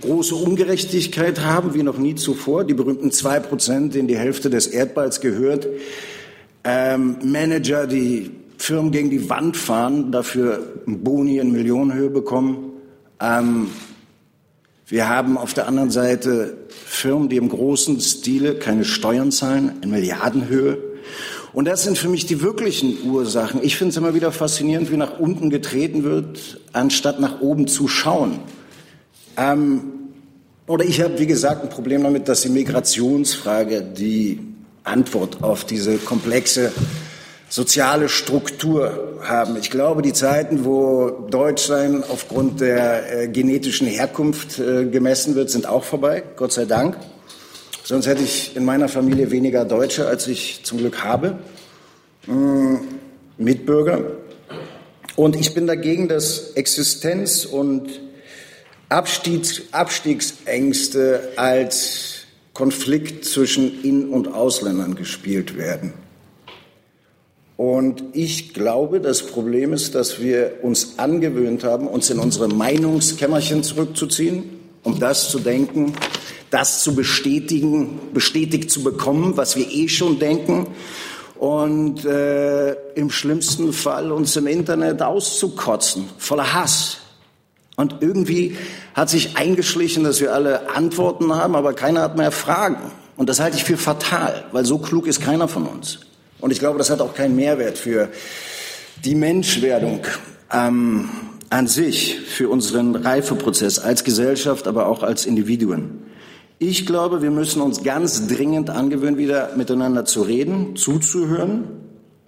große 0.00 0.34
Ungerechtigkeit 0.34 1.40
haben, 1.40 1.74
wie 1.74 1.82
noch 1.82 1.98
nie 1.98 2.14
zuvor. 2.14 2.64
Die 2.64 2.74
berühmten 2.74 3.10
zwei 3.10 3.40
Prozent, 3.40 3.94
denen 3.94 4.08
die 4.08 4.16
Hälfte 4.16 4.48
des 4.48 4.66
Erdballs 4.66 5.20
gehört. 5.20 5.66
Ähm, 6.64 7.16
Manager, 7.22 7.86
die 7.86 8.30
Firmen 8.58 8.90
gegen 8.90 9.10
die 9.10 9.28
Wand 9.28 9.56
fahren, 9.56 10.12
dafür 10.12 10.60
Boni 10.86 11.38
in 11.38 11.52
Millionenhöhe 11.52 12.10
bekommen. 12.10 12.72
Ähm, 13.20 13.68
wir 14.86 15.08
haben 15.08 15.36
auf 15.36 15.52
der 15.52 15.66
anderen 15.66 15.90
Seite 15.90 16.56
Firmen, 16.68 17.28
die 17.28 17.36
im 17.36 17.48
großen 17.48 18.00
Stile 18.00 18.54
keine 18.54 18.84
Steuern 18.84 19.32
zahlen, 19.32 19.72
in 19.82 19.90
Milliardenhöhe. 19.90 20.78
Und 21.52 21.66
das 21.66 21.84
sind 21.84 21.96
für 21.96 22.08
mich 22.08 22.26
die 22.26 22.42
wirklichen 22.42 22.98
Ursachen. 23.10 23.62
Ich 23.62 23.76
finde 23.76 23.90
es 23.90 23.96
immer 23.96 24.14
wieder 24.14 24.30
faszinierend, 24.30 24.92
wie 24.92 24.96
nach 24.96 25.18
unten 25.18 25.50
getreten 25.50 26.04
wird, 26.04 26.60
anstatt 26.72 27.18
nach 27.18 27.40
oben 27.40 27.66
zu 27.66 27.88
schauen. 27.88 28.40
Ähm, 29.36 29.92
oder 30.66 30.84
ich 30.84 31.00
habe, 31.00 31.18
wie 31.18 31.26
gesagt, 31.26 31.62
ein 31.62 31.70
Problem 31.70 32.02
damit, 32.02 32.28
dass 32.28 32.42
die 32.42 32.48
Migrationsfrage 32.48 33.82
die 33.82 34.40
Antwort 34.84 35.42
auf 35.42 35.64
diese 35.64 35.96
komplexe 35.98 36.72
soziale 37.48 38.08
Struktur 38.08 39.20
haben. 39.22 39.56
Ich 39.56 39.70
glaube, 39.70 40.02
die 40.02 40.12
Zeiten, 40.12 40.64
wo 40.64 41.10
Deutschsein 41.30 42.02
aufgrund 42.02 42.60
der 42.60 43.22
äh, 43.22 43.28
genetischen 43.28 43.86
Herkunft 43.86 44.58
äh, 44.58 44.86
gemessen 44.86 45.34
wird, 45.34 45.50
sind 45.50 45.66
auch 45.66 45.84
vorbei, 45.84 46.22
Gott 46.36 46.52
sei 46.52 46.64
Dank. 46.64 46.96
Sonst 47.84 48.06
hätte 48.06 48.22
ich 48.24 48.56
in 48.56 48.64
meiner 48.64 48.88
Familie 48.88 49.30
weniger 49.30 49.64
Deutsche, 49.64 50.08
als 50.08 50.26
ich 50.26 50.64
zum 50.64 50.78
Glück 50.78 51.04
habe. 51.04 51.38
Mmh, 52.26 52.80
Mitbürger. 53.38 54.02
Und 55.14 55.36
ich 55.36 55.54
bin 55.54 55.66
dagegen, 55.66 56.08
dass 56.08 56.50
Existenz 56.54 57.44
und 57.44 58.00
Abstiegs 58.88 59.62
Abstiegsängste 59.72 61.32
als 61.36 62.24
Konflikt 62.52 63.24
zwischen 63.24 63.82
In- 63.82 64.08
und 64.08 64.28
Ausländern 64.28 64.94
gespielt 64.94 65.56
werden. 65.56 65.92
Und 67.56 68.02
ich 68.12 68.52
glaube, 68.52 69.00
das 69.00 69.22
Problem 69.22 69.72
ist, 69.72 69.94
dass 69.94 70.20
wir 70.20 70.58
uns 70.62 70.98
angewöhnt 70.98 71.64
haben, 71.64 71.88
uns 71.88 72.10
in 72.10 72.18
unsere 72.18 72.48
Meinungskämmerchen 72.48 73.62
zurückzuziehen, 73.62 74.44
um 74.82 74.98
das 75.00 75.30
zu 75.30 75.38
denken, 75.38 75.94
das 76.50 76.82
zu 76.82 76.94
bestätigen, 76.94 77.98
bestätigt 78.12 78.70
zu 78.70 78.82
bekommen, 78.82 79.36
was 79.36 79.56
wir 79.56 79.70
eh 79.70 79.88
schon 79.88 80.18
denken 80.18 80.66
und 81.38 82.04
äh, 82.04 82.72
im 82.94 83.10
schlimmsten 83.10 83.72
Fall 83.72 84.12
uns 84.12 84.36
im 84.36 84.46
Internet 84.46 85.02
auszukotzen, 85.02 86.08
voller 86.18 86.52
Hass. 86.52 86.98
Und 87.76 87.96
irgendwie 88.00 88.56
hat 88.94 89.10
sich 89.10 89.36
eingeschlichen, 89.36 90.04
dass 90.04 90.20
wir 90.20 90.32
alle 90.32 90.70
Antworten 90.74 91.34
haben, 91.34 91.54
aber 91.54 91.74
keiner 91.74 92.02
hat 92.02 92.16
mehr 92.16 92.32
Fragen. 92.32 92.90
Und 93.16 93.28
das 93.28 93.40
halte 93.40 93.56
ich 93.56 93.64
für 93.64 93.76
fatal, 93.76 94.44
weil 94.52 94.64
so 94.64 94.78
klug 94.78 95.06
ist 95.06 95.20
keiner 95.20 95.48
von 95.48 95.66
uns. 95.66 96.00
Und 96.46 96.52
ich 96.52 96.60
glaube, 96.60 96.78
das 96.78 96.90
hat 96.90 97.00
auch 97.00 97.12
keinen 97.12 97.34
Mehrwert 97.34 97.76
für 97.76 98.08
die 99.04 99.16
Menschwerdung 99.16 100.02
ähm, 100.52 101.08
an 101.50 101.66
sich, 101.66 102.20
für 102.20 102.48
unseren 102.50 102.94
Reifeprozess 102.94 103.80
als 103.80 104.04
Gesellschaft, 104.04 104.68
aber 104.68 104.86
auch 104.86 105.02
als 105.02 105.26
Individuen. 105.26 106.04
Ich 106.60 106.86
glaube, 106.86 107.20
wir 107.20 107.32
müssen 107.32 107.60
uns 107.62 107.82
ganz 107.82 108.28
dringend 108.28 108.70
angewöhnen, 108.70 109.18
wieder 109.18 109.56
miteinander 109.56 110.04
zu 110.04 110.22
reden, 110.22 110.76
zuzuhören. 110.76 111.64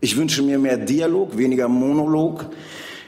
Ich 0.00 0.16
wünsche 0.16 0.42
mir 0.42 0.58
mehr 0.58 0.78
Dialog, 0.78 1.38
weniger 1.38 1.68
Monolog. 1.68 2.46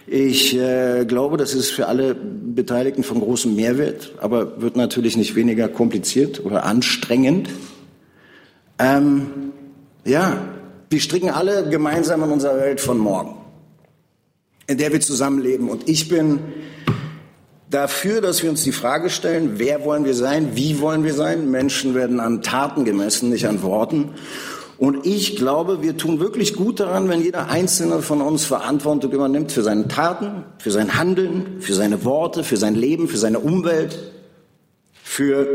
Ich 0.07 0.57
äh, 0.57 1.07
glaube, 1.07 1.39
das 1.39 1.55
ist 1.55 1.73
für 1.73 1.89
alle 1.89 2.15
Beteiligten 2.15 3.03
von 3.03 3.19
großem 3.19 3.57
Mehrwert, 3.57 4.13
aber 4.21 4.63
wird 4.63 4.77
natürlich 4.77 5.17
nicht 5.17 5.35
weniger 5.35 5.67
kompliziert 5.67 6.45
oder 6.45 6.63
anstrengend. 6.63 7.49
Ähm, 8.79 9.51
ja, 10.05 10.60
wir 10.91 11.01
stricken 11.01 11.31
alle 11.31 11.69
gemeinsam 11.69 12.25
in 12.25 12.31
unserer 12.31 12.57
Welt 12.59 12.81
von 12.81 12.99
morgen, 12.99 13.37
in 14.67 14.77
der 14.77 14.93
wir 14.93 15.01
zusammenleben. 15.01 15.69
Und 15.69 15.89
ich 15.89 16.09
bin 16.09 16.41
dafür, 17.71 18.21
dass 18.21 18.43
wir 18.43 18.51
uns 18.51 18.65
die 18.65 18.73
Frage 18.73 19.09
stellen, 19.09 19.53
wer 19.55 19.85
wollen 19.85 20.05
wir 20.05 20.15
sein, 20.15 20.57
wie 20.57 20.81
wollen 20.81 21.05
wir 21.05 21.15
sein. 21.15 21.49
Menschen 21.49 21.95
werden 21.95 22.19
an 22.19 22.43
Taten 22.43 22.85
gemessen, 22.85 23.31
nicht 23.31 23.47
an 23.47 23.63
Worten. 23.63 24.11
Und 24.79 25.07
ich 25.07 25.37
glaube, 25.37 25.83
wir 25.83 25.97
tun 25.97 26.19
wirklich 26.19 26.55
gut 26.55 26.81
daran, 26.81 27.09
wenn 27.09 27.23
jeder 27.23 27.49
Einzelne 27.49 28.03
von 28.03 28.21
uns 28.21 28.45
Verantwortung 28.45 29.13
übernimmt 29.13 29.53
für 29.53 29.63
seine 29.63 29.87
Taten, 29.87 30.45
für 30.59 30.73
sein 30.73 30.99
Handeln, 30.99 31.61
für 31.61 31.75
seine 31.75 32.05
Worte, 32.05 32.43
für 32.43 32.57
sein 32.57 32.75
Leben, 32.75 33.07
für 33.07 33.19
seine 33.19 33.39
Umwelt, 33.39 33.97
für 35.05 35.47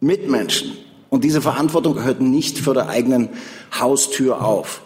Mitmenschen. 0.00 0.85
Und 1.16 1.24
diese 1.24 1.40
Verantwortung 1.40 2.04
hört 2.04 2.20
nicht 2.20 2.58
vor 2.58 2.74
der 2.74 2.90
eigenen 2.90 3.30
Haustür 3.72 4.44
auf. 4.44 4.82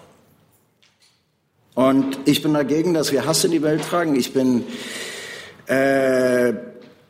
Und 1.74 2.20
ich 2.24 2.40
bin 2.40 2.54
dagegen, 2.54 2.94
dass 2.94 3.10
wir 3.10 3.26
Hass 3.26 3.42
in 3.42 3.50
die 3.50 3.62
Welt 3.62 3.82
tragen. 3.82 4.14
Ich 4.14 4.32
bin 4.32 4.62
äh, 5.66 6.52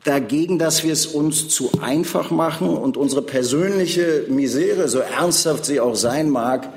dagegen, 0.05 0.59
dass 0.59 0.85
wir 0.85 0.95
es 0.95 1.05
uns 1.05 1.51
zu 1.51 1.71
einfach 1.83 2.31
machen 2.31 2.71
und 2.71 2.97
unsere 2.97 3.21
persönliche 3.21 4.25
Misere, 4.31 4.89
so 4.89 5.01
ernsthaft 5.01 5.67
sie 5.67 5.81
auch 5.81 5.97
sein 5.97 6.31
mag, 6.31 6.71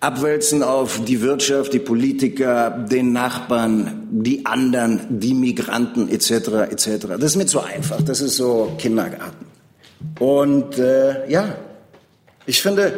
abwälzen 0.00 0.64
auf 0.64 1.04
die 1.04 1.20
Wirtschaft, 1.20 1.72
die 1.72 1.78
Politiker, 1.78 2.84
den 2.90 3.12
Nachbarn, 3.12 4.08
die 4.10 4.44
anderen, 4.44 5.02
die 5.08 5.34
Migranten 5.34 6.08
etc. 6.08 6.32
etc. 6.72 7.06
Das 7.10 7.22
ist 7.22 7.36
mir 7.36 7.46
zu 7.46 7.60
einfach. 7.60 8.02
Das 8.02 8.20
ist 8.20 8.34
so 8.34 8.72
Kindergarten. 8.76 9.49
Und 10.18 10.78
äh, 10.78 11.28
ja, 11.30 11.56
ich 12.46 12.62
finde, 12.62 12.92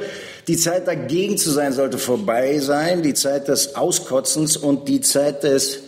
die 0.48 0.56
Zeit 0.56 0.88
dagegen 0.88 1.38
zu 1.38 1.50
sein 1.50 1.72
sollte 1.72 1.98
vorbei 1.98 2.58
sein, 2.58 3.02
die 3.02 3.14
Zeit 3.14 3.48
des 3.48 3.76
Auskotzens 3.76 4.56
und 4.56 4.88
die 4.88 5.00
Zeit 5.00 5.44
des 5.44 5.80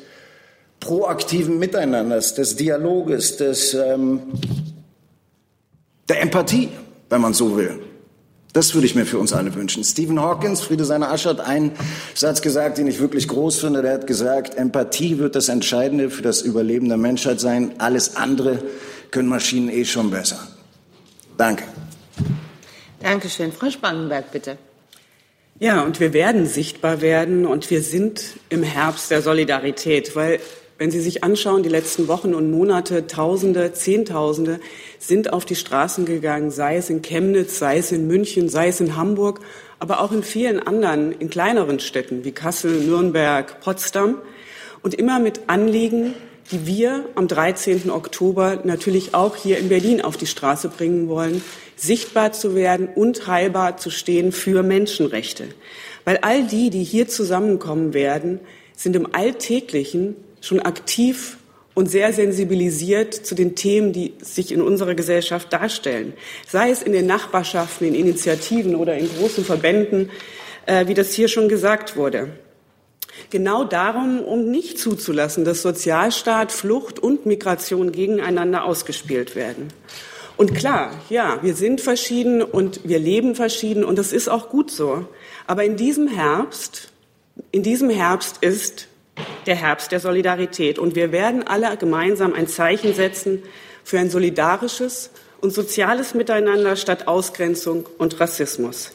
proaktiven 0.80 1.58
Miteinanders, 1.58 2.34
des 2.34 2.56
Dialoges, 2.56 3.36
des, 3.36 3.74
ähm, 3.74 4.20
der 6.08 6.20
Empathie, 6.22 6.68
wenn 7.08 7.20
man 7.20 7.34
so 7.34 7.56
will. 7.56 7.80
Das 8.52 8.72
würde 8.72 8.86
ich 8.86 8.94
mir 8.94 9.04
für 9.04 9.18
uns 9.18 9.32
alle 9.32 9.52
wünschen. 9.56 9.82
Stephen 9.82 10.20
Hawkins, 10.20 10.60
Friede 10.60 10.84
seiner 10.84 11.10
Asche, 11.10 11.30
hat 11.30 11.40
einen 11.40 11.72
Satz 12.14 12.40
gesagt, 12.40 12.78
den 12.78 12.86
ich 12.86 13.00
wirklich 13.00 13.26
groß 13.26 13.58
finde. 13.58 13.82
Der 13.82 13.94
hat 13.94 14.06
gesagt, 14.06 14.54
Empathie 14.54 15.18
wird 15.18 15.34
das 15.34 15.48
Entscheidende 15.48 16.08
für 16.08 16.22
das 16.22 16.42
Überleben 16.42 16.88
der 16.88 16.98
Menschheit 16.98 17.40
sein. 17.40 17.72
Alles 17.78 18.14
andere 18.14 18.62
können 19.10 19.28
Maschinen 19.28 19.70
eh 19.70 19.84
schon 19.84 20.12
besser. 20.12 20.38
Danke. 21.36 21.64
Dankeschön. 23.00 23.52
Frau 23.52 23.70
Spangenberg, 23.70 24.30
bitte. 24.32 24.56
Ja, 25.58 25.82
und 25.82 26.00
wir 26.00 26.12
werden 26.12 26.46
sichtbar 26.46 27.00
werden 27.00 27.46
und 27.46 27.70
wir 27.70 27.82
sind 27.82 28.38
im 28.48 28.62
Herbst 28.62 29.10
der 29.10 29.22
Solidarität, 29.22 30.16
weil 30.16 30.40
wenn 30.78 30.90
Sie 30.90 31.00
sich 31.00 31.22
anschauen, 31.22 31.62
die 31.62 31.68
letzten 31.68 32.08
Wochen 32.08 32.34
und 32.34 32.50
Monate, 32.50 33.06
Tausende, 33.06 33.72
Zehntausende 33.72 34.58
sind 34.98 35.32
auf 35.32 35.44
die 35.44 35.54
Straßen 35.54 36.04
gegangen, 36.04 36.50
sei 36.50 36.76
es 36.76 36.90
in 36.90 37.02
Chemnitz, 37.02 37.60
sei 37.60 37.78
es 37.78 37.92
in 37.92 38.08
München, 38.08 38.48
sei 38.48 38.68
es 38.68 38.80
in 38.80 38.96
Hamburg, 38.96 39.40
aber 39.78 40.00
auch 40.00 40.10
in 40.10 40.24
vielen 40.24 40.58
anderen, 40.58 41.12
in 41.12 41.30
kleineren 41.30 41.78
Städten 41.78 42.24
wie 42.24 42.32
Kassel, 42.32 42.80
Nürnberg, 42.80 43.60
Potsdam 43.60 44.18
und 44.82 44.94
immer 44.94 45.20
mit 45.20 45.42
Anliegen, 45.46 46.14
die 46.50 46.66
wir 46.66 47.06
am 47.14 47.28
13. 47.28 47.90
Oktober 47.90 48.60
natürlich 48.64 49.14
auch 49.14 49.36
hier 49.36 49.58
in 49.58 49.68
Berlin 49.68 50.00
auf 50.00 50.16
die 50.16 50.26
Straße 50.26 50.68
bringen 50.68 51.08
wollen, 51.08 51.42
sichtbar 51.76 52.32
zu 52.32 52.54
werden 52.54 52.88
und 52.94 53.26
heilbar 53.26 53.76
zu 53.76 53.90
stehen 53.90 54.32
für 54.32 54.62
Menschenrechte. 54.62 55.48
Weil 56.04 56.18
all 56.18 56.44
die, 56.44 56.70
die 56.70 56.84
hier 56.84 57.08
zusammenkommen 57.08 57.94
werden, 57.94 58.40
sind 58.76 58.96
im 58.96 59.14
Alltäglichen 59.14 60.16
schon 60.40 60.60
aktiv 60.60 61.38
und 61.74 61.90
sehr 61.90 62.12
sensibilisiert 62.12 63.14
zu 63.14 63.34
den 63.34 63.56
Themen, 63.56 63.92
die 63.92 64.14
sich 64.20 64.52
in 64.52 64.62
unserer 64.62 64.94
Gesellschaft 64.94 65.52
darstellen. 65.52 66.12
Sei 66.46 66.70
es 66.70 66.82
in 66.82 66.92
den 66.92 67.06
Nachbarschaften, 67.06 67.86
in 67.88 67.94
Initiativen 67.94 68.76
oder 68.76 68.96
in 68.96 69.08
großen 69.08 69.44
Verbänden, 69.44 70.10
äh, 70.66 70.86
wie 70.86 70.94
das 70.94 71.12
hier 71.12 71.28
schon 71.28 71.48
gesagt 71.48 71.96
wurde. 71.96 72.28
Genau 73.30 73.64
darum, 73.64 74.20
um 74.20 74.50
nicht 74.50 74.78
zuzulassen, 74.78 75.44
dass 75.44 75.62
Sozialstaat, 75.62 76.52
Flucht 76.52 76.98
und 76.98 77.26
Migration 77.26 77.92
gegeneinander 77.92 78.64
ausgespielt 78.64 79.34
werden. 79.34 79.68
Und 80.36 80.54
klar, 80.54 80.90
ja, 81.10 81.38
wir 81.42 81.54
sind 81.54 81.80
verschieden 81.80 82.42
und 82.42 82.80
wir 82.84 82.98
leben 82.98 83.34
verschieden 83.34 83.84
und 83.84 83.98
das 83.98 84.12
ist 84.12 84.28
auch 84.28 84.48
gut 84.48 84.70
so. 84.70 85.06
Aber 85.46 85.64
in 85.64 85.76
diesem 85.76 86.08
Herbst, 86.08 86.90
in 87.52 87.62
diesem 87.62 87.88
Herbst 87.88 88.38
ist 88.40 88.88
der 89.46 89.54
Herbst 89.54 89.92
der 89.92 90.00
Solidarität 90.00 90.78
und 90.78 90.96
wir 90.96 91.12
werden 91.12 91.46
alle 91.46 91.76
gemeinsam 91.76 92.34
ein 92.34 92.48
Zeichen 92.48 92.94
setzen 92.94 93.42
für 93.84 93.98
ein 93.98 94.10
solidarisches 94.10 95.10
und 95.40 95.52
soziales 95.52 96.14
Miteinander 96.14 96.74
statt 96.74 97.06
Ausgrenzung 97.06 97.86
und 97.98 98.18
Rassismus. 98.18 98.90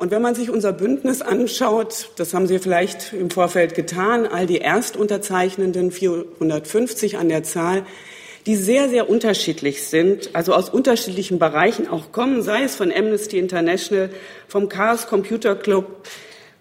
Und 0.00 0.10
wenn 0.10 0.22
man 0.22 0.34
sich 0.34 0.48
unser 0.48 0.72
Bündnis 0.72 1.20
anschaut, 1.20 2.08
das 2.16 2.32
haben 2.32 2.46
Sie 2.46 2.58
vielleicht 2.58 3.12
im 3.12 3.28
Vorfeld 3.28 3.74
getan, 3.74 4.26
all 4.26 4.46
die 4.46 4.62
Erstunterzeichnenden, 4.62 5.90
450 5.90 7.18
an 7.18 7.28
der 7.28 7.42
Zahl, 7.42 7.82
die 8.46 8.56
sehr, 8.56 8.88
sehr 8.88 9.10
unterschiedlich 9.10 9.86
sind, 9.86 10.30
also 10.32 10.54
aus 10.54 10.70
unterschiedlichen 10.70 11.38
Bereichen 11.38 11.86
auch 11.86 12.12
kommen, 12.12 12.40
sei 12.40 12.62
es 12.62 12.76
von 12.76 12.90
Amnesty 12.90 13.38
International, 13.38 14.08
vom 14.48 14.70
Chaos 14.70 15.06
Computer 15.06 15.54
Club, 15.54 16.08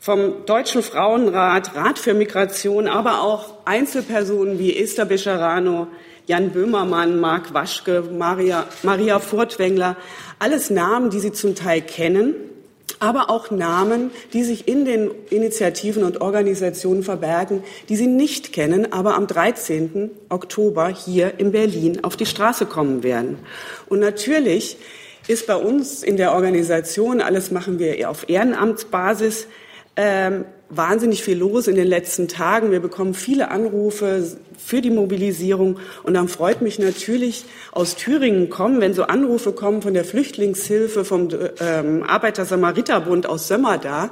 vom 0.01 0.45
Deutschen 0.45 0.83
Frauenrat, 0.83 1.73
Rat 1.75 1.97
für 1.97 2.13
Migration, 2.13 2.89
aber 2.89 3.21
auch 3.21 3.53
Einzelpersonen 3.63 4.59
wie 4.59 4.75
Esther 4.75 5.05
Becherano, 5.05 5.87
Jan 6.25 6.49
Böhmermann, 6.49 7.21
Marc 7.21 7.53
Waschke, 7.53 8.03
Maria, 8.11 8.65
Maria 8.83 9.19
Furtwängler, 9.19 9.95
alles 10.39 10.69
Namen, 10.69 11.09
die 11.09 11.21
Sie 11.21 11.31
zum 11.31 11.55
Teil 11.55 11.79
kennen 11.79 12.35
aber 12.99 13.29
auch 13.29 13.49
Namen, 13.49 14.11
die 14.33 14.43
sich 14.43 14.67
in 14.67 14.85
den 14.85 15.11
Initiativen 15.29 16.03
und 16.03 16.21
Organisationen 16.21 17.03
verbergen, 17.03 17.63
die 17.87 17.95
Sie 17.95 18.07
nicht 18.07 18.53
kennen, 18.53 18.91
aber 18.91 19.15
am 19.15 19.27
13. 19.27 20.11
Oktober 20.29 20.89
hier 20.89 21.39
in 21.39 21.51
Berlin 21.51 22.03
auf 22.03 22.17
die 22.17 22.25
Straße 22.25 22.65
kommen 22.65 23.03
werden. 23.03 23.39
Und 23.87 23.99
natürlich 23.99 24.77
ist 25.27 25.47
bei 25.47 25.55
uns 25.55 26.03
in 26.03 26.17
der 26.17 26.33
Organisation, 26.33 27.21
alles 27.21 27.51
machen 27.51 27.79
wir 27.79 28.09
auf 28.09 28.27
Ehrenamtsbasis, 28.27 29.47
ähm, 29.95 30.45
wahnsinnig 30.69 31.23
viel 31.23 31.37
los 31.37 31.67
in 31.67 31.75
den 31.75 31.87
letzten 31.87 32.27
Tagen. 32.27 32.71
Wir 32.71 32.79
bekommen 32.79 33.13
viele 33.13 33.49
Anrufe 33.49 34.37
für 34.57 34.81
die 34.81 34.91
Mobilisierung. 34.91 35.79
Und 36.03 36.13
dann 36.13 36.27
freut 36.27 36.61
mich 36.61 36.79
natürlich 36.79 37.45
aus 37.71 37.95
Thüringen 37.95 38.49
kommen, 38.49 38.79
wenn 38.81 38.93
so 38.93 39.03
Anrufe 39.03 39.51
kommen 39.51 39.81
von 39.81 39.93
der 39.93 40.05
Flüchtlingshilfe, 40.05 41.05
vom 41.05 41.29
ähm, 41.59 42.03
Arbeiter-Samariter-Bund 42.03 43.27
aus 43.27 43.47
Sömmerda, 43.47 44.11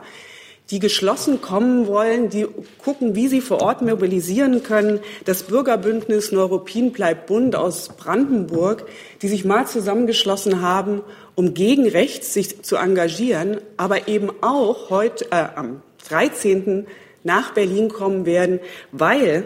die 0.69 0.80
geschlossen 0.80 1.41
kommen 1.41 1.88
wollen, 1.88 2.30
die 2.30 2.45
gucken, 2.77 3.15
wie 3.15 3.27
sie 3.27 3.41
vor 3.41 3.62
Ort 3.62 3.82
mobilisieren 3.82 4.63
können. 4.63 4.99
Das 5.25 5.43
Bürgerbündnis 5.43 6.32
Neuruppin 6.32 6.91
bleibt 6.91 7.27
Bund 7.27 7.56
aus 7.56 7.89
Brandenburg, 7.89 8.86
die 9.21 9.30
sich 9.30 9.45
mal 9.45 9.65
zusammengeschlossen 9.65 10.62
haben, 10.62 11.01
um 11.36 11.53
gegen 11.53 11.88
rechts 11.88 12.34
sich 12.34 12.63
zu 12.63 12.75
engagieren, 12.75 13.62
aber 13.77 14.08
eben 14.08 14.30
auch 14.41 14.89
heute 14.89 15.25
äh, 15.32 15.45
am 15.56 15.82
13. 16.10 16.88
nach 17.23 17.53
Berlin 17.53 17.89
kommen 17.89 18.25
werden, 18.25 18.60
weil 18.91 19.43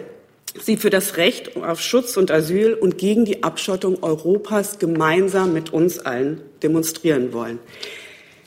sie 0.60 0.77
für 0.77 0.89
das 0.89 1.17
Recht 1.17 1.55
auf 1.55 1.81
Schutz 1.81 2.17
und 2.17 2.31
Asyl 2.31 2.73
und 2.73 2.97
gegen 2.97 3.25
die 3.25 3.43
Abschottung 3.43 4.01
Europas 4.01 4.79
gemeinsam 4.79 5.53
mit 5.53 5.71
uns 5.71 5.99
allen 5.99 6.41
demonstrieren 6.63 7.34
wollen. 7.34 7.60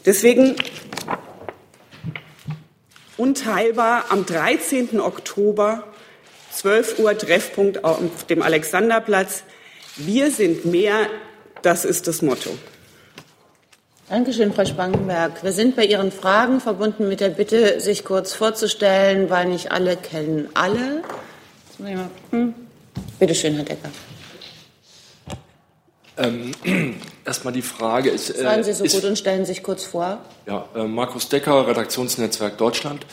Deswegen 0.04 0.56
unteilbar 3.16 4.06
am 4.10 4.26
13. 4.26 5.00
Oktober 5.00 5.84
12 6.52 6.98
Uhr 7.00 7.18
Treffpunkt 7.18 7.84
auf 7.84 8.24
dem 8.28 8.42
Alexanderplatz. 8.42 9.42
Wir 9.96 10.30
sind 10.30 10.64
mehr, 10.64 11.08
das 11.62 11.84
ist 11.84 12.06
das 12.06 12.22
Motto. 12.22 12.50
Dankeschön, 14.08 14.52
Frau 14.52 14.64
Spangenberg. 14.64 15.42
Wir 15.42 15.52
sind 15.52 15.76
bei 15.76 15.86
Ihren 15.86 16.12
Fragen 16.12 16.60
verbunden 16.60 17.08
mit 17.08 17.20
der 17.20 17.30
Bitte, 17.30 17.80
sich 17.80 18.04
kurz 18.04 18.34
vorzustellen, 18.34 19.30
weil 19.30 19.46
nicht 19.46 19.72
alle 19.72 19.96
kennen 19.96 20.48
alle. 20.54 21.02
Bitte 23.18 23.34
schön, 23.34 23.54
Herr 23.54 23.64
Decker. 23.64 23.90
Ähm, 26.16 26.52
Erstmal 27.24 27.52
die 27.52 27.62
Frage 27.62 28.10
ist. 28.10 28.30
Äh, 28.30 28.42
Seien 28.42 28.64
Sie 28.64 28.72
so 28.72 28.84
ist, 28.84 28.94
gut 28.94 29.04
und 29.04 29.18
stellen 29.18 29.46
sich 29.46 29.62
kurz 29.62 29.84
vor. 29.84 30.18
Ja, 30.46 30.68
äh, 30.74 30.84
Markus 30.84 31.28
Decker, 31.28 31.66
Redaktionsnetzwerk 31.66 32.58
Deutschland. 32.58 33.06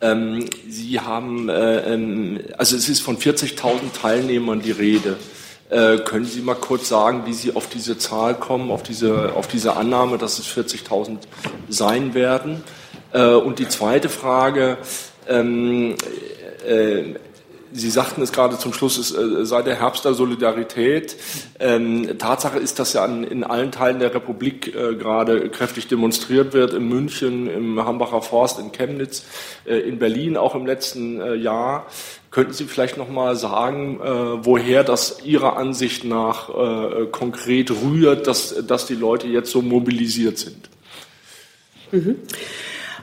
Ähm, 0.00 0.48
Sie 0.68 1.00
haben, 1.00 1.48
äh, 1.48 1.92
ähm, 1.92 2.40
also 2.56 2.76
es 2.76 2.88
ist 2.88 3.02
von 3.02 3.18
40.000 3.18 3.92
Teilnehmern 4.00 4.62
die 4.62 4.70
Rede. 4.70 5.16
Äh, 5.68 5.98
können 5.98 6.24
Sie 6.24 6.40
mal 6.40 6.54
kurz 6.54 6.88
sagen, 6.88 7.26
wie 7.26 7.32
Sie 7.32 7.54
auf 7.54 7.68
diese 7.68 7.98
Zahl 7.98 8.34
kommen, 8.34 8.70
auf 8.70 8.82
diese, 8.82 9.34
auf 9.34 9.46
diese 9.46 9.76
Annahme, 9.76 10.16
dass 10.16 10.38
es 10.38 10.46
40.000 10.46 11.18
sein 11.68 12.14
werden? 12.14 12.62
Äh, 13.12 13.24
und 13.24 13.58
die 13.58 13.68
zweite 13.68 14.08
Frage, 14.08 14.78
ähm, 15.28 15.96
äh, 16.66 17.14
Sie 17.72 17.90
sagten 17.90 18.22
es 18.22 18.32
gerade 18.32 18.58
zum 18.58 18.72
Schluss, 18.72 18.98
es 18.98 19.14
äh, 19.14 19.44
sei 19.44 19.62
der 19.62 19.76
Herbst 19.76 20.04
der 20.04 20.14
Solidarität. 20.14 21.16
Ähm, 21.58 22.18
Tatsache 22.18 22.58
ist, 22.58 22.78
dass 22.78 22.92
ja 22.92 23.04
in 23.04 23.44
allen 23.44 23.70
Teilen 23.70 24.00
der 24.00 24.14
Republik 24.14 24.74
äh, 24.74 24.96
gerade 24.96 25.48
kräftig 25.50 25.86
demonstriert 25.86 26.52
wird, 26.52 26.74
in 26.74 26.88
München, 26.88 27.48
im 27.48 27.84
Hambacher 27.84 28.22
Forst, 28.22 28.58
in 28.58 28.72
Chemnitz, 28.72 29.24
äh, 29.66 29.78
in 29.78 29.98
Berlin 29.98 30.36
auch 30.36 30.54
im 30.54 30.66
letzten 30.66 31.40
Jahr. 31.40 31.86
Könnten 32.30 32.52
Sie 32.52 32.64
vielleicht 32.64 32.96
noch 32.96 33.08
mal 33.08 33.34
sagen, 33.34 33.98
woher 34.42 34.84
das 34.84 35.24
Ihrer 35.24 35.56
Ansicht 35.56 36.04
nach 36.04 36.48
konkret 37.10 37.72
rührt, 37.72 38.28
dass, 38.28 38.54
dass 38.66 38.86
die 38.86 38.94
Leute 38.94 39.26
jetzt 39.26 39.50
so 39.50 39.62
mobilisiert 39.62 40.38
sind? 40.38 40.70
Mhm. 41.90 42.16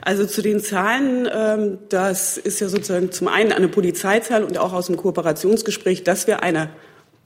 Also 0.08 0.24
zu 0.24 0.40
den 0.40 0.60
Zahlen, 0.60 1.28
ähm, 1.30 1.78
das 1.90 2.38
ist 2.38 2.60
ja 2.60 2.70
sozusagen 2.70 3.12
zum 3.12 3.28
einen 3.28 3.52
eine 3.52 3.68
Polizeizahl 3.68 4.42
und 4.42 4.56
auch 4.56 4.72
aus 4.72 4.86
dem 4.86 4.96
Kooperationsgespräch, 4.96 6.02
dass 6.02 6.26
wir 6.26 6.42
eine 6.42 6.70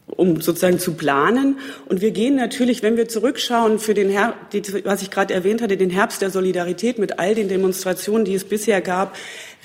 um 0.08 0.40
sozusagen 0.40 0.80
zu 0.80 0.94
planen. 0.94 1.60
Und 1.88 2.00
wir 2.00 2.10
gehen 2.10 2.34
natürlich, 2.34 2.82
wenn 2.82 2.96
wir 2.96 3.06
zurückschauen 3.06 3.78
für 3.78 3.94
den 3.94 4.10
Her 4.10 4.34
was 4.82 5.00
ich 5.00 5.12
gerade 5.12 5.32
erwähnt 5.32 5.62
hatte, 5.62 5.76
den 5.76 5.90
Herbst 5.90 6.22
der 6.22 6.30
Solidarität 6.30 6.98
mit 6.98 7.20
all 7.20 7.36
den 7.36 7.48
Demonstrationen, 7.48 8.24
die 8.24 8.34
es 8.34 8.42
bisher 8.42 8.80
gab, 8.80 9.14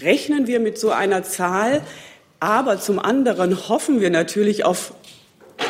rechnen 0.03 0.45
wir 0.45 0.59
mit 0.59 0.77
so 0.77 0.91
einer 0.91 1.23
Zahl, 1.23 1.81
aber 2.39 2.79
zum 2.79 2.99
anderen 2.99 3.67
hoffen 3.67 3.99
wir 3.99 4.11
natürlich 4.11 4.63
auf 4.63 4.93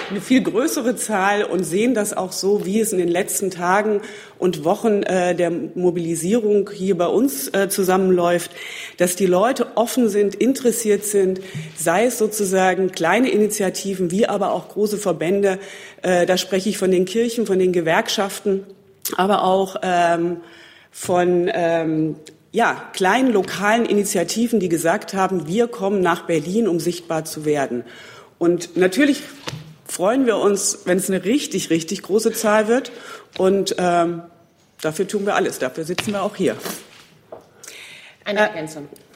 eine 0.09 0.21
viel 0.21 0.41
größere 0.41 0.95
Zahl 0.95 1.43
und 1.43 1.63
sehen 1.63 1.93
das 1.93 2.15
auch 2.15 2.31
so, 2.31 2.65
wie 2.65 2.79
es 2.79 2.91
in 2.91 2.97
den 2.97 3.07
letzten 3.07 3.51
Tagen 3.51 4.01
und 4.37 4.63
Wochen 4.63 5.03
äh, 5.03 5.35
der 5.35 5.51
Mobilisierung 5.51 6.69
hier 6.71 6.97
bei 6.97 7.07
uns 7.07 7.47
äh, 7.53 7.69
zusammenläuft, 7.69 8.51
dass 8.97 9.15
die 9.15 9.25
Leute 9.25 9.75
offen 9.75 10.09
sind, 10.09 10.35
interessiert 10.35 11.03
sind, 11.03 11.41
sei 11.75 12.05
es 12.05 12.17
sozusagen 12.17 12.91
kleine 12.91 13.29
Initiativen 13.29 14.11
wie 14.11 14.27
aber 14.27 14.51
auch 14.51 14.69
große 14.69 14.97
Verbände. 14.97 15.59
Äh, 16.01 16.25
da 16.25 16.37
spreche 16.37 16.69
ich 16.69 16.77
von 16.77 16.91
den 16.91 17.05
Kirchen, 17.05 17.45
von 17.45 17.59
den 17.59 17.73
Gewerkschaften, 17.73 18.63
aber 19.15 19.43
auch 19.43 19.77
ähm, 19.81 20.37
von 20.91 21.49
ähm, 21.53 22.15
ja, 22.51 22.89
kleinen 22.93 23.31
lokalen 23.31 23.85
Initiativen, 23.85 24.59
die 24.59 24.69
gesagt 24.69 25.13
haben, 25.13 25.47
wir 25.47 25.67
kommen 25.67 26.01
nach 26.01 26.25
Berlin, 26.25 26.67
um 26.67 26.79
sichtbar 26.79 27.25
zu 27.25 27.45
werden. 27.45 27.83
Und 28.39 28.77
natürlich 28.77 29.23
freuen 29.97 30.27
wir 30.27 30.37
uns, 30.37 30.81
wenn 30.85 30.99
es 30.99 31.09
eine 31.09 31.25
richtig, 31.25 31.71
richtig 31.71 32.03
große 32.03 32.31
Zahl 32.31 32.67
wird. 32.67 32.91
Und 33.39 33.75
ähm, 33.79 34.21
dafür 34.79 35.07
tun 35.07 35.25
wir 35.25 35.33
alles. 35.33 35.57
Dafür 35.57 35.85
sitzen 35.85 36.11
wir 36.11 36.21
auch 36.21 36.35
hier. 36.35 36.55
Eine 38.23 38.41
Ergänzung. 38.41 38.83
Äh, 38.83 39.06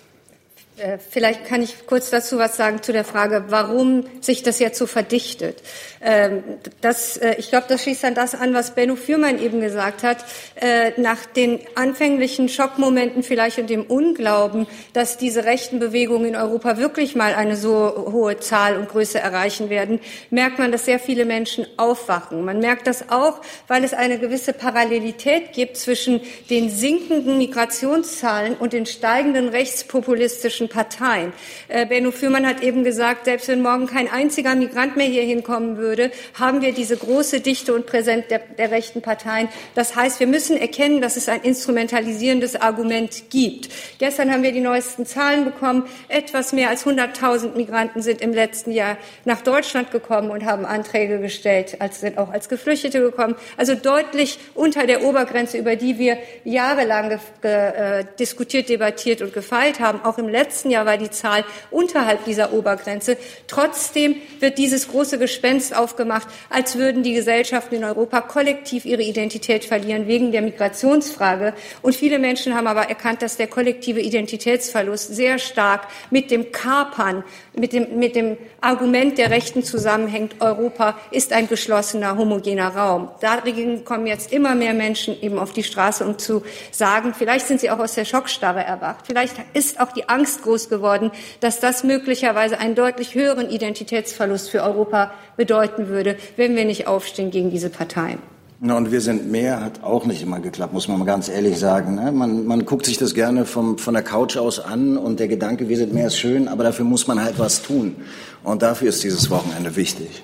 vielleicht 1.10 1.46
kann 1.46 1.62
ich 1.62 1.86
kurz 1.86 2.10
dazu 2.10 2.38
was 2.38 2.58
sagen 2.58 2.82
zu 2.82 2.92
der 2.92 3.04
Frage, 3.04 3.46
warum 3.50 4.06
sich 4.22 4.44
das 4.44 4.60
jetzt 4.60 4.78
so 4.78 4.88
verdichtet. 4.88 5.62
Ähm, 6.02 6.44
das, 6.82 7.18
äh, 7.18 7.36
ich 7.38 7.50
glaube, 7.50 7.66
das 7.70 7.84
schließt 7.84 8.06
an 8.06 8.16
das 8.16 8.34
an, 8.34 8.54
was 8.54 8.72
Benno 8.74 8.96
Fürmann 8.96 9.40
eben 9.40 9.62
gesagt 9.62 10.04
hat. 10.04 10.26
Äh, 10.56 11.00
nach 11.00 11.26
den 11.26 11.60
anfänglichen 11.76 12.50
Schockmomenten 12.50 13.24
vielleicht 13.24 13.60
und 13.60 13.70
dem 13.70 13.84
Unglauben, 13.84 14.66
dass 14.94 15.18
diese 15.18 15.46
rechten 15.46 15.80
Bewegungen 15.80 16.26
in 16.26 16.36
Europa 16.36 16.78
wirklich 16.78 17.16
mal 17.16 17.36
eine 17.36 17.56
so 17.56 18.08
hohe 18.12 18.40
Zahl 18.40 18.78
und 18.78 18.90
Größe 18.90 19.20
erreichen 19.20 19.70
werden, 19.70 20.00
merkt 20.32 20.58
man, 20.58 20.72
dass 20.72 20.86
sehr 20.86 21.00
viele 21.00 21.26
Menschen 21.26 21.68
aufwachen. 21.78 22.44
Man 22.44 22.60
merkt 22.60 22.88
das 22.88 23.10
auch, 23.10 23.42
weil 23.68 23.84
es 23.84 23.94
eine 23.94 24.18
gewisse 24.18 24.54
Parallelität 24.54 25.54
gibt 25.54 25.78
zwischen 25.78 26.22
den 26.50 26.70
sinkenden 26.70 27.38
Migrationszahlen 27.38 28.56
und 28.56 28.74
den 28.74 28.86
steigenden 28.86 29.50
rechtspopulistischen 29.50 30.70
Parteien. 30.72 31.34
Äh, 31.68 31.86
Benno 31.86 32.12
Fürmann 32.12 32.48
hat 32.48 32.62
eben 32.62 32.84
gesagt, 32.84 33.26
selbst 33.26 33.48
wenn 33.48 33.62
morgen 33.62 33.88
kein 33.88 34.10
einziger 34.10 34.56
Migrant 34.56 34.96
mehr 34.98 35.08
hier 35.08 35.24
hinkommen 35.24 35.78
würde, 35.78 36.12
haben 36.40 36.62
wir 36.62 36.74
diese 36.74 36.98
große 36.98 37.42
Dichte 37.42 37.74
und 37.74 37.86
Präsenz 37.86 38.28
der, 38.30 38.40
der 38.40 38.72
rechten 38.72 39.02
Parteien. 39.02 39.50
Das 39.76 39.96
heißt, 39.96 40.20
wir 40.20 40.28
müssen 40.28 40.58
erkennen, 40.58 41.02
dass 41.02 41.18
es 41.18 41.30
ein 41.30 41.42
instrumentalisierendes 41.42 42.56
Argument 42.56 43.30
gibt. 43.30 43.70
Gestern 44.00 44.32
haben 44.32 44.44
wir 44.44 44.52
die 44.52 44.62
neuesten 44.62 45.06
Zahlen 45.06 45.46
bekommen. 45.46 45.84
Etwas 46.08 46.54
mehr 46.54 46.70
als 46.70 46.86
100.000 46.86 47.56
Migranten 47.56 48.02
sind 48.02 48.22
im 48.22 48.34
letzten 48.34 48.72
Jahr 48.72 48.98
nach 49.26 49.42
Deutschland 49.42 49.92
gekommen 49.92 50.32
und 50.32 50.46
haben 50.46 50.66
Anträge 50.66 51.20
gestellt, 51.20 51.78
als 51.80 52.00
sind 52.00 52.18
auch 52.18 52.32
als 52.32 52.50
Geflüchtete 52.50 53.00
gekommen. 53.00 53.36
Also 53.58 53.76
deutlich 53.76 54.40
unter 54.56 54.88
der 54.88 55.04
Obergrenze, 55.04 55.58
über 55.58 55.76
die 55.76 55.98
wir 55.98 56.18
jahrelang 56.44 57.20
äh, 57.42 58.06
diskutiert, 58.20 58.70
debattiert 58.70 59.22
und 59.22 59.34
gefeilt 59.34 59.80
haben. 59.80 60.02
Auch 60.04 60.18
im 60.18 60.28
letzten 60.28 60.51
letzten 60.52 60.70
Jahr 60.70 60.86
war 60.86 60.98
die 60.98 61.10
Zahl 61.10 61.46
unterhalb 61.70 62.26
dieser 62.26 62.52
Obergrenze. 62.52 63.16
Trotzdem 63.48 64.18
wird 64.42 64.58
dieses 64.58 64.90
große 64.90 65.18
Gespenst 65.18 65.74
aufgemacht, 65.74 66.28
als 66.50 66.78
würden 66.78 67.04
die 67.04 67.14
Gesellschaften 67.14 67.76
in 67.76 67.86
Europa 67.86 68.20
kollektiv 68.20 68.84
ihre 68.84 69.02
Identität 69.02 69.64
verlieren 69.64 70.08
wegen 70.08 70.34
der 70.34 70.42
Migrationsfrage. 70.42 71.54
Und 71.82 71.96
viele 71.96 72.20
Menschen 72.20 72.54
haben 72.54 72.68
aber 72.68 72.90
erkannt, 72.90 73.22
dass 73.22 73.38
der 73.38 73.48
kollektive 73.48 74.02
Identitätsverlust 74.02 75.16
sehr 75.16 75.40
stark 75.40 75.88
mit 76.10 76.32
dem 76.32 76.52
Kapern, 76.52 77.24
mit 77.56 77.72
dem, 77.72 77.98
mit 77.98 78.18
dem 78.18 78.38
Argument 78.62 79.18
der 79.18 79.32
Rechten 79.32 79.64
zusammenhängt. 79.64 80.36
Europa 80.40 80.96
ist 81.10 81.34
ein 81.34 81.48
geschlossener, 81.48 82.16
homogener 82.16 82.70
Raum. 82.70 83.10
Dagegen 83.20 83.84
kommen 83.84 84.06
jetzt 84.06 84.32
immer 84.32 84.54
mehr 84.54 84.74
Menschen 84.74 85.20
eben 85.20 85.40
auf 85.40 85.52
die 85.52 85.64
Straße, 85.64 86.06
um 86.06 86.20
zu 86.20 86.44
sagen, 86.72 87.16
vielleicht 87.16 87.48
sind 87.48 87.60
sie 87.60 87.72
auch 87.72 87.80
aus 87.80 87.96
der 87.96 88.06
Schockstarre 88.06 88.64
erwacht. 88.64 89.06
Vielleicht 89.08 89.36
ist 89.54 89.80
auch 89.80 89.92
die 89.92 90.08
Angst 90.08 90.44
groß 90.44 90.70
geworden, 90.70 91.12
dass 91.40 91.60
das 91.60 91.84
möglicherweise 91.84 92.60
einen 92.60 92.76
deutlich 92.76 93.16
höheren 93.16 93.50
Identitätsverlust 93.50 94.52
für 94.52 94.62
Europa 94.62 95.12
bedeuten 95.38 95.88
würde, 95.88 96.18
wenn 96.38 96.56
wir 96.56 96.66
nicht 96.66 96.86
aufstehen 96.88 97.32
gegen 97.32 97.50
diese 97.50 97.72
Parteien. 97.72 98.20
Na, 98.64 98.78
und 98.78 98.92
wir 98.92 99.02
sind 99.02 99.32
mehr 99.32 99.60
hat 99.60 99.82
auch 99.82 100.06
nicht 100.06 100.22
immer 100.22 100.40
geklappt, 100.40 100.72
muss 100.72 100.88
man 100.88 101.00
mal 101.00 101.06
ganz 101.06 101.30
ehrlich 101.30 101.58
sagen. 101.58 101.96
Ne? 101.96 102.12
Man, 102.12 102.46
man 102.46 102.64
guckt 102.64 102.86
sich 102.86 103.00
das 103.00 103.16
gerne 103.16 103.46
vom, 103.46 103.80
von 103.80 103.96
der 103.96 104.04
Couch 104.04 104.38
aus 104.38 104.60
an 104.60 104.98
und 104.98 105.20
der 105.20 105.28
Gedanke, 105.28 105.68
wir 105.68 105.78
sind 105.78 105.96
mehr 105.96 106.06
ist 106.06 106.20
schön, 106.20 106.48
aber 106.48 106.64
dafür 106.64 106.86
muss 106.86 107.08
man 107.08 107.20
halt 107.20 107.40
was 107.40 107.64
tun. 107.64 107.96
Und 108.44 108.62
dafür 108.62 108.90
ist 108.90 109.04
dieses 109.04 109.32
Wochenende 109.32 109.76
wichtig. 109.76 110.22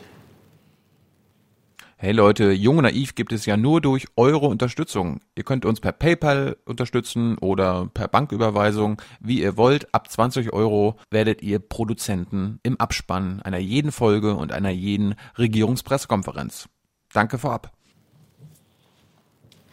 Hey 1.97 2.11
Leute, 2.11 2.51
Jung 2.51 2.77
und 2.77 2.83
Naiv 2.83 3.15
gibt 3.15 3.31
es 3.31 3.47
ja 3.47 3.57
nur 3.57 3.81
durch 3.81 4.05
eure 4.15 4.45
Unterstützung. 4.45 5.19
Ihr 5.33 5.43
könnt 5.43 5.65
uns 5.65 5.79
per 5.79 5.91
PayPal 5.91 6.57
unterstützen 6.63 7.39
oder 7.39 7.89
per 7.91 8.07
Banküberweisung, 8.07 9.01
wie 9.19 9.41
ihr 9.41 9.57
wollt. 9.57 9.91
Ab 9.95 10.11
20 10.11 10.53
Euro 10.53 10.97
werdet 11.09 11.41
ihr 11.41 11.57
Produzenten 11.57 12.59
im 12.61 12.79
Abspann 12.79 13.41
einer 13.41 13.57
jeden 13.57 13.91
Folge 13.91 14.35
und 14.35 14.51
einer 14.51 14.69
jeden 14.69 15.15
Regierungspressekonferenz. 15.39 16.69
Danke 17.13 17.39
vorab. 17.39 17.71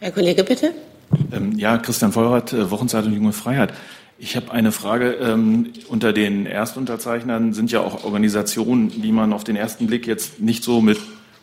Herr 0.04 0.12
Kollege, 0.12 0.44
bitte. 0.44 0.74
Ähm, 1.32 1.56
ja, 1.56 1.78
Christian 1.78 2.12
Vollrath, 2.12 2.52
äh, 2.52 2.70
Wochenzeitung 2.70 3.14
Junge 3.14 3.32
Freiheit. 3.32 3.72
Ich 4.18 4.36
habe 4.36 4.52
eine 4.52 4.70
Frage. 4.70 5.12
Ähm, 5.12 5.72
unter 5.88 6.12
den 6.12 6.44
Erstunterzeichnern 6.44 7.54
sind 7.54 7.72
ja 7.72 7.80
auch 7.80 8.04
Organisationen, 8.04 8.90
die 9.00 9.12
man 9.12 9.32
auf 9.32 9.44
den 9.44 9.56
ersten 9.56 9.86
Blick 9.86 10.06
jetzt 10.06 10.40
nicht 10.40 10.62
so 10.62 10.82
mit 10.82 10.98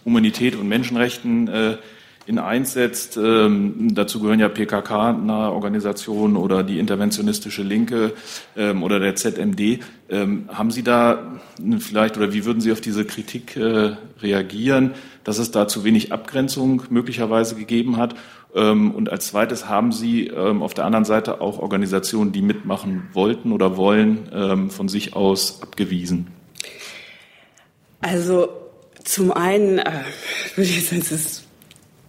Humanität 0.06 0.56
und 0.56 0.68
Menschenrechten 0.68 1.48
äh, 1.48 1.78
in 2.26 2.40
eins 2.40 2.74
setzt. 2.74 3.18
Ähm, 3.18 3.94
dazu 3.94 4.20
gehören 4.20 4.40
ja 4.40 4.50
PKK-nahe 4.50 5.52
Organisationen 5.52 6.36
oder 6.36 6.64
die 6.64 6.80
interventionistische 6.80 7.64
Linke 7.64 8.14
ähm, 8.56 8.84
oder 8.84 9.00
der 9.00 9.16
ZMD. 9.16 9.80
Ähm, 10.10 10.50
haben 10.52 10.72
Sie 10.72 10.84
da 10.84 11.40
vielleicht 11.80 12.18
oder 12.18 12.34
wie 12.34 12.46
würden 12.46 12.62
Sie 12.62 12.72
auf 12.72 12.82
diese 12.82 13.06
Kritik 13.06 13.58
äh, 13.58 13.96
reagieren, 14.22 14.94
dass 15.24 15.38
es 15.38 15.52
da 15.52 15.68
zu 15.68 15.84
wenig 15.84 16.12
Abgrenzung 16.14 16.84
möglicherweise 16.90 17.56
gegeben 17.56 17.98
hat? 17.98 18.16
Ähm, 18.54 18.92
und 18.92 19.10
als 19.10 19.28
zweites 19.28 19.68
haben 19.70 19.92
Sie 19.92 20.28
ähm, 20.28 20.62
auf 20.62 20.74
der 20.74 20.86
anderen 20.86 21.06
Seite 21.06 21.42
auch 21.42 21.60
Organisationen, 21.60 22.32
die 22.32 22.42
mitmachen 22.42 23.10
wollten 23.14 23.52
oder 23.52 23.78
wollen, 23.78 24.30
ähm, 24.34 24.70
von 24.70 24.90
sich 24.90 25.16
aus 25.16 25.62
abgewiesen? 25.62 26.28
Also 28.02 28.50
zum 29.04 29.32
einen 29.32 29.78
äh, 29.78 30.04
es 30.58 31.12
ist, 31.12 31.41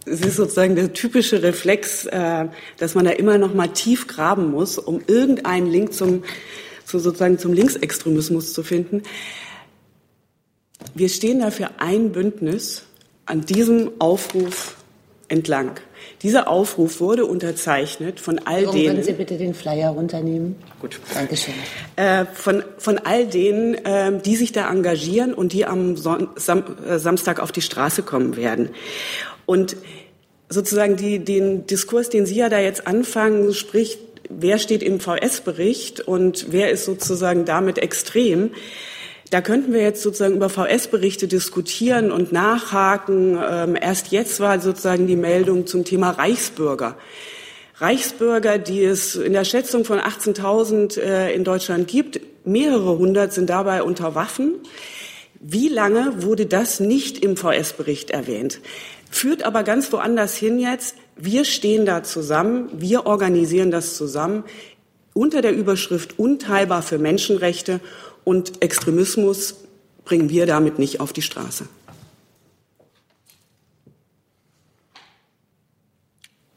es 0.05 0.21
ist 0.21 0.35
sozusagen 0.35 0.75
der 0.75 0.93
typische 0.93 1.43
Reflex, 1.43 2.05
äh, 2.05 2.47
dass 2.77 2.95
man 2.95 3.05
da 3.05 3.11
immer 3.11 3.37
noch 3.37 3.53
mal 3.53 3.67
tief 3.67 4.07
graben 4.07 4.51
muss, 4.51 4.77
um 4.77 5.01
irgendeinen 5.07 5.67
Link 5.67 5.93
zum, 5.93 6.23
zu 6.85 6.99
sozusagen 6.99 7.39
zum 7.39 7.53
Linksextremismus 7.53 8.53
zu 8.53 8.63
finden. 8.63 9.03
Wir 10.93 11.09
stehen 11.09 11.39
dafür 11.39 11.71
ein 11.77 12.11
Bündnis 12.11 12.83
an 13.25 13.41
diesem 13.41 13.91
Aufruf 13.99 14.75
entlang. 15.29 15.79
Dieser 16.21 16.47
Aufruf 16.47 16.99
wurde 16.99 17.25
unterzeichnet 17.25 18.19
von 18.19 18.39
all 18.39 18.65
Warum 18.65 18.75
denen. 18.75 18.87
Können 18.95 19.03
Sie 19.03 19.13
bitte 19.13 19.37
den 19.37 19.53
Flyer 19.53 19.91
runternehmen? 19.91 20.55
Gut. 20.79 20.99
Dankeschön. 21.13 21.53
Äh, 21.95 22.25
von, 22.25 22.63
von 22.77 22.97
all 22.99 23.25
denen, 23.25 23.73
äh, 23.73 24.19
die 24.21 24.35
sich 24.35 24.51
da 24.51 24.69
engagieren 24.69 25.33
und 25.33 25.53
die 25.53 25.65
am 25.65 25.95
Son 25.95 26.29
Sam 26.35 26.63
äh, 26.87 26.99
Samstag 26.99 27.39
auf 27.39 27.51
die 27.51 27.61
Straße 27.61 28.03
kommen 28.03 28.35
werden. 28.35 28.69
Und 29.45 29.75
sozusagen 30.49 30.95
die, 30.95 31.19
den 31.19 31.67
Diskurs, 31.67 32.09
den 32.09 32.25
Sie 32.25 32.35
ja 32.35 32.49
da 32.49 32.59
jetzt 32.59 32.87
anfangen, 32.87 33.53
sprich, 33.53 33.97
wer 34.29 34.57
steht 34.57 34.83
im 34.83 34.99
VS-Bericht 34.99 36.01
und 36.01 36.47
wer 36.51 36.71
ist 36.71 36.85
sozusagen 36.85 37.45
damit 37.45 37.77
extrem, 37.77 38.51
da 39.29 39.41
könnten 39.41 39.73
wir 39.73 39.81
jetzt 39.81 40.03
sozusagen 40.03 40.35
über 40.35 40.47
VS-Berichte 40.47 41.27
diskutieren 41.27 42.11
und 42.11 42.31
nachhaken. 42.31 43.39
Ähm, 43.43 43.75
erst 43.79 44.11
jetzt 44.11 44.39
war 44.39 44.59
sozusagen 44.59 45.07
die 45.07 45.15
Meldung 45.15 45.65
zum 45.65 45.85
Thema 45.85 46.11
Reichsbürger. 46.11 46.97
Reichsbürger, 47.77 48.59
die 48.59 48.83
es 48.83 49.15
in 49.15 49.33
der 49.33 49.43
Schätzung 49.43 49.85
von 49.85 49.97
18.000 49.99 50.99
äh, 50.99 51.33
in 51.33 51.43
Deutschland 51.43 51.87
gibt, 51.87 52.19
mehrere 52.45 52.97
hundert 52.99 53.33
sind 53.33 53.49
dabei 53.49 53.81
unter 53.81 54.13
Waffen. 54.13 54.53
Wie 55.39 55.67
lange 55.67 56.21
wurde 56.23 56.45
das 56.45 56.79
nicht 56.79 57.23
im 57.23 57.35
VS-Bericht 57.35 58.11
erwähnt? 58.11 58.61
Führt 59.13 59.43
aber 59.43 59.61
ganz 59.61 59.93
woanders 59.93 60.35
hin 60.35 60.57
jetzt. 60.57 60.95
Wir 61.15 61.45
stehen 61.45 61.85
da 61.85 62.01
zusammen, 62.01 62.67
wir 62.73 63.05
organisieren 63.05 63.69
das 63.69 63.95
zusammen 63.95 64.43
unter 65.13 65.43
der 65.43 65.53
Überschrift 65.53 66.17
Unteilbar 66.17 66.81
für 66.81 66.97
Menschenrechte 66.97 67.79
und 68.23 68.63
Extremismus 68.63 69.53
bringen 70.03 70.29
wir 70.29 70.47
damit 70.47 70.79
nicht 70.79 70.99
auf 70.99 71.13
die 71.13 71.21
Straße. 71.21 71.67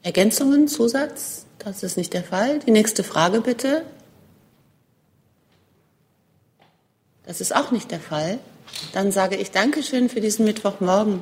Ergänzungen, 0.01 0.67
Zusatz? 0.67 1.45
Das 1.59 1.83
ist 1.83 1.95
nicht 1.95 2.11
der 2.15 2.23
Fall. 2.23 2.57
Die 2.65 2.71
nächste 2.71 3.03
Frage 3.03 3.41
bitte. 3.41 3.83
Das 7.23 7.39
ist 7.39 7.55
auch 7.55 7.69
nicht 7.69 7.91
der 7.91 7.99
Fall. 7.99 8.39
Dann 8.93 9.11
sage 9.11 9.35
ich 9.35 9.51
Dankeschön 9.51 10.09
für 10.09 10.21
diesen 10.21 10.43
Mittwochmorgen. 10.43 11.21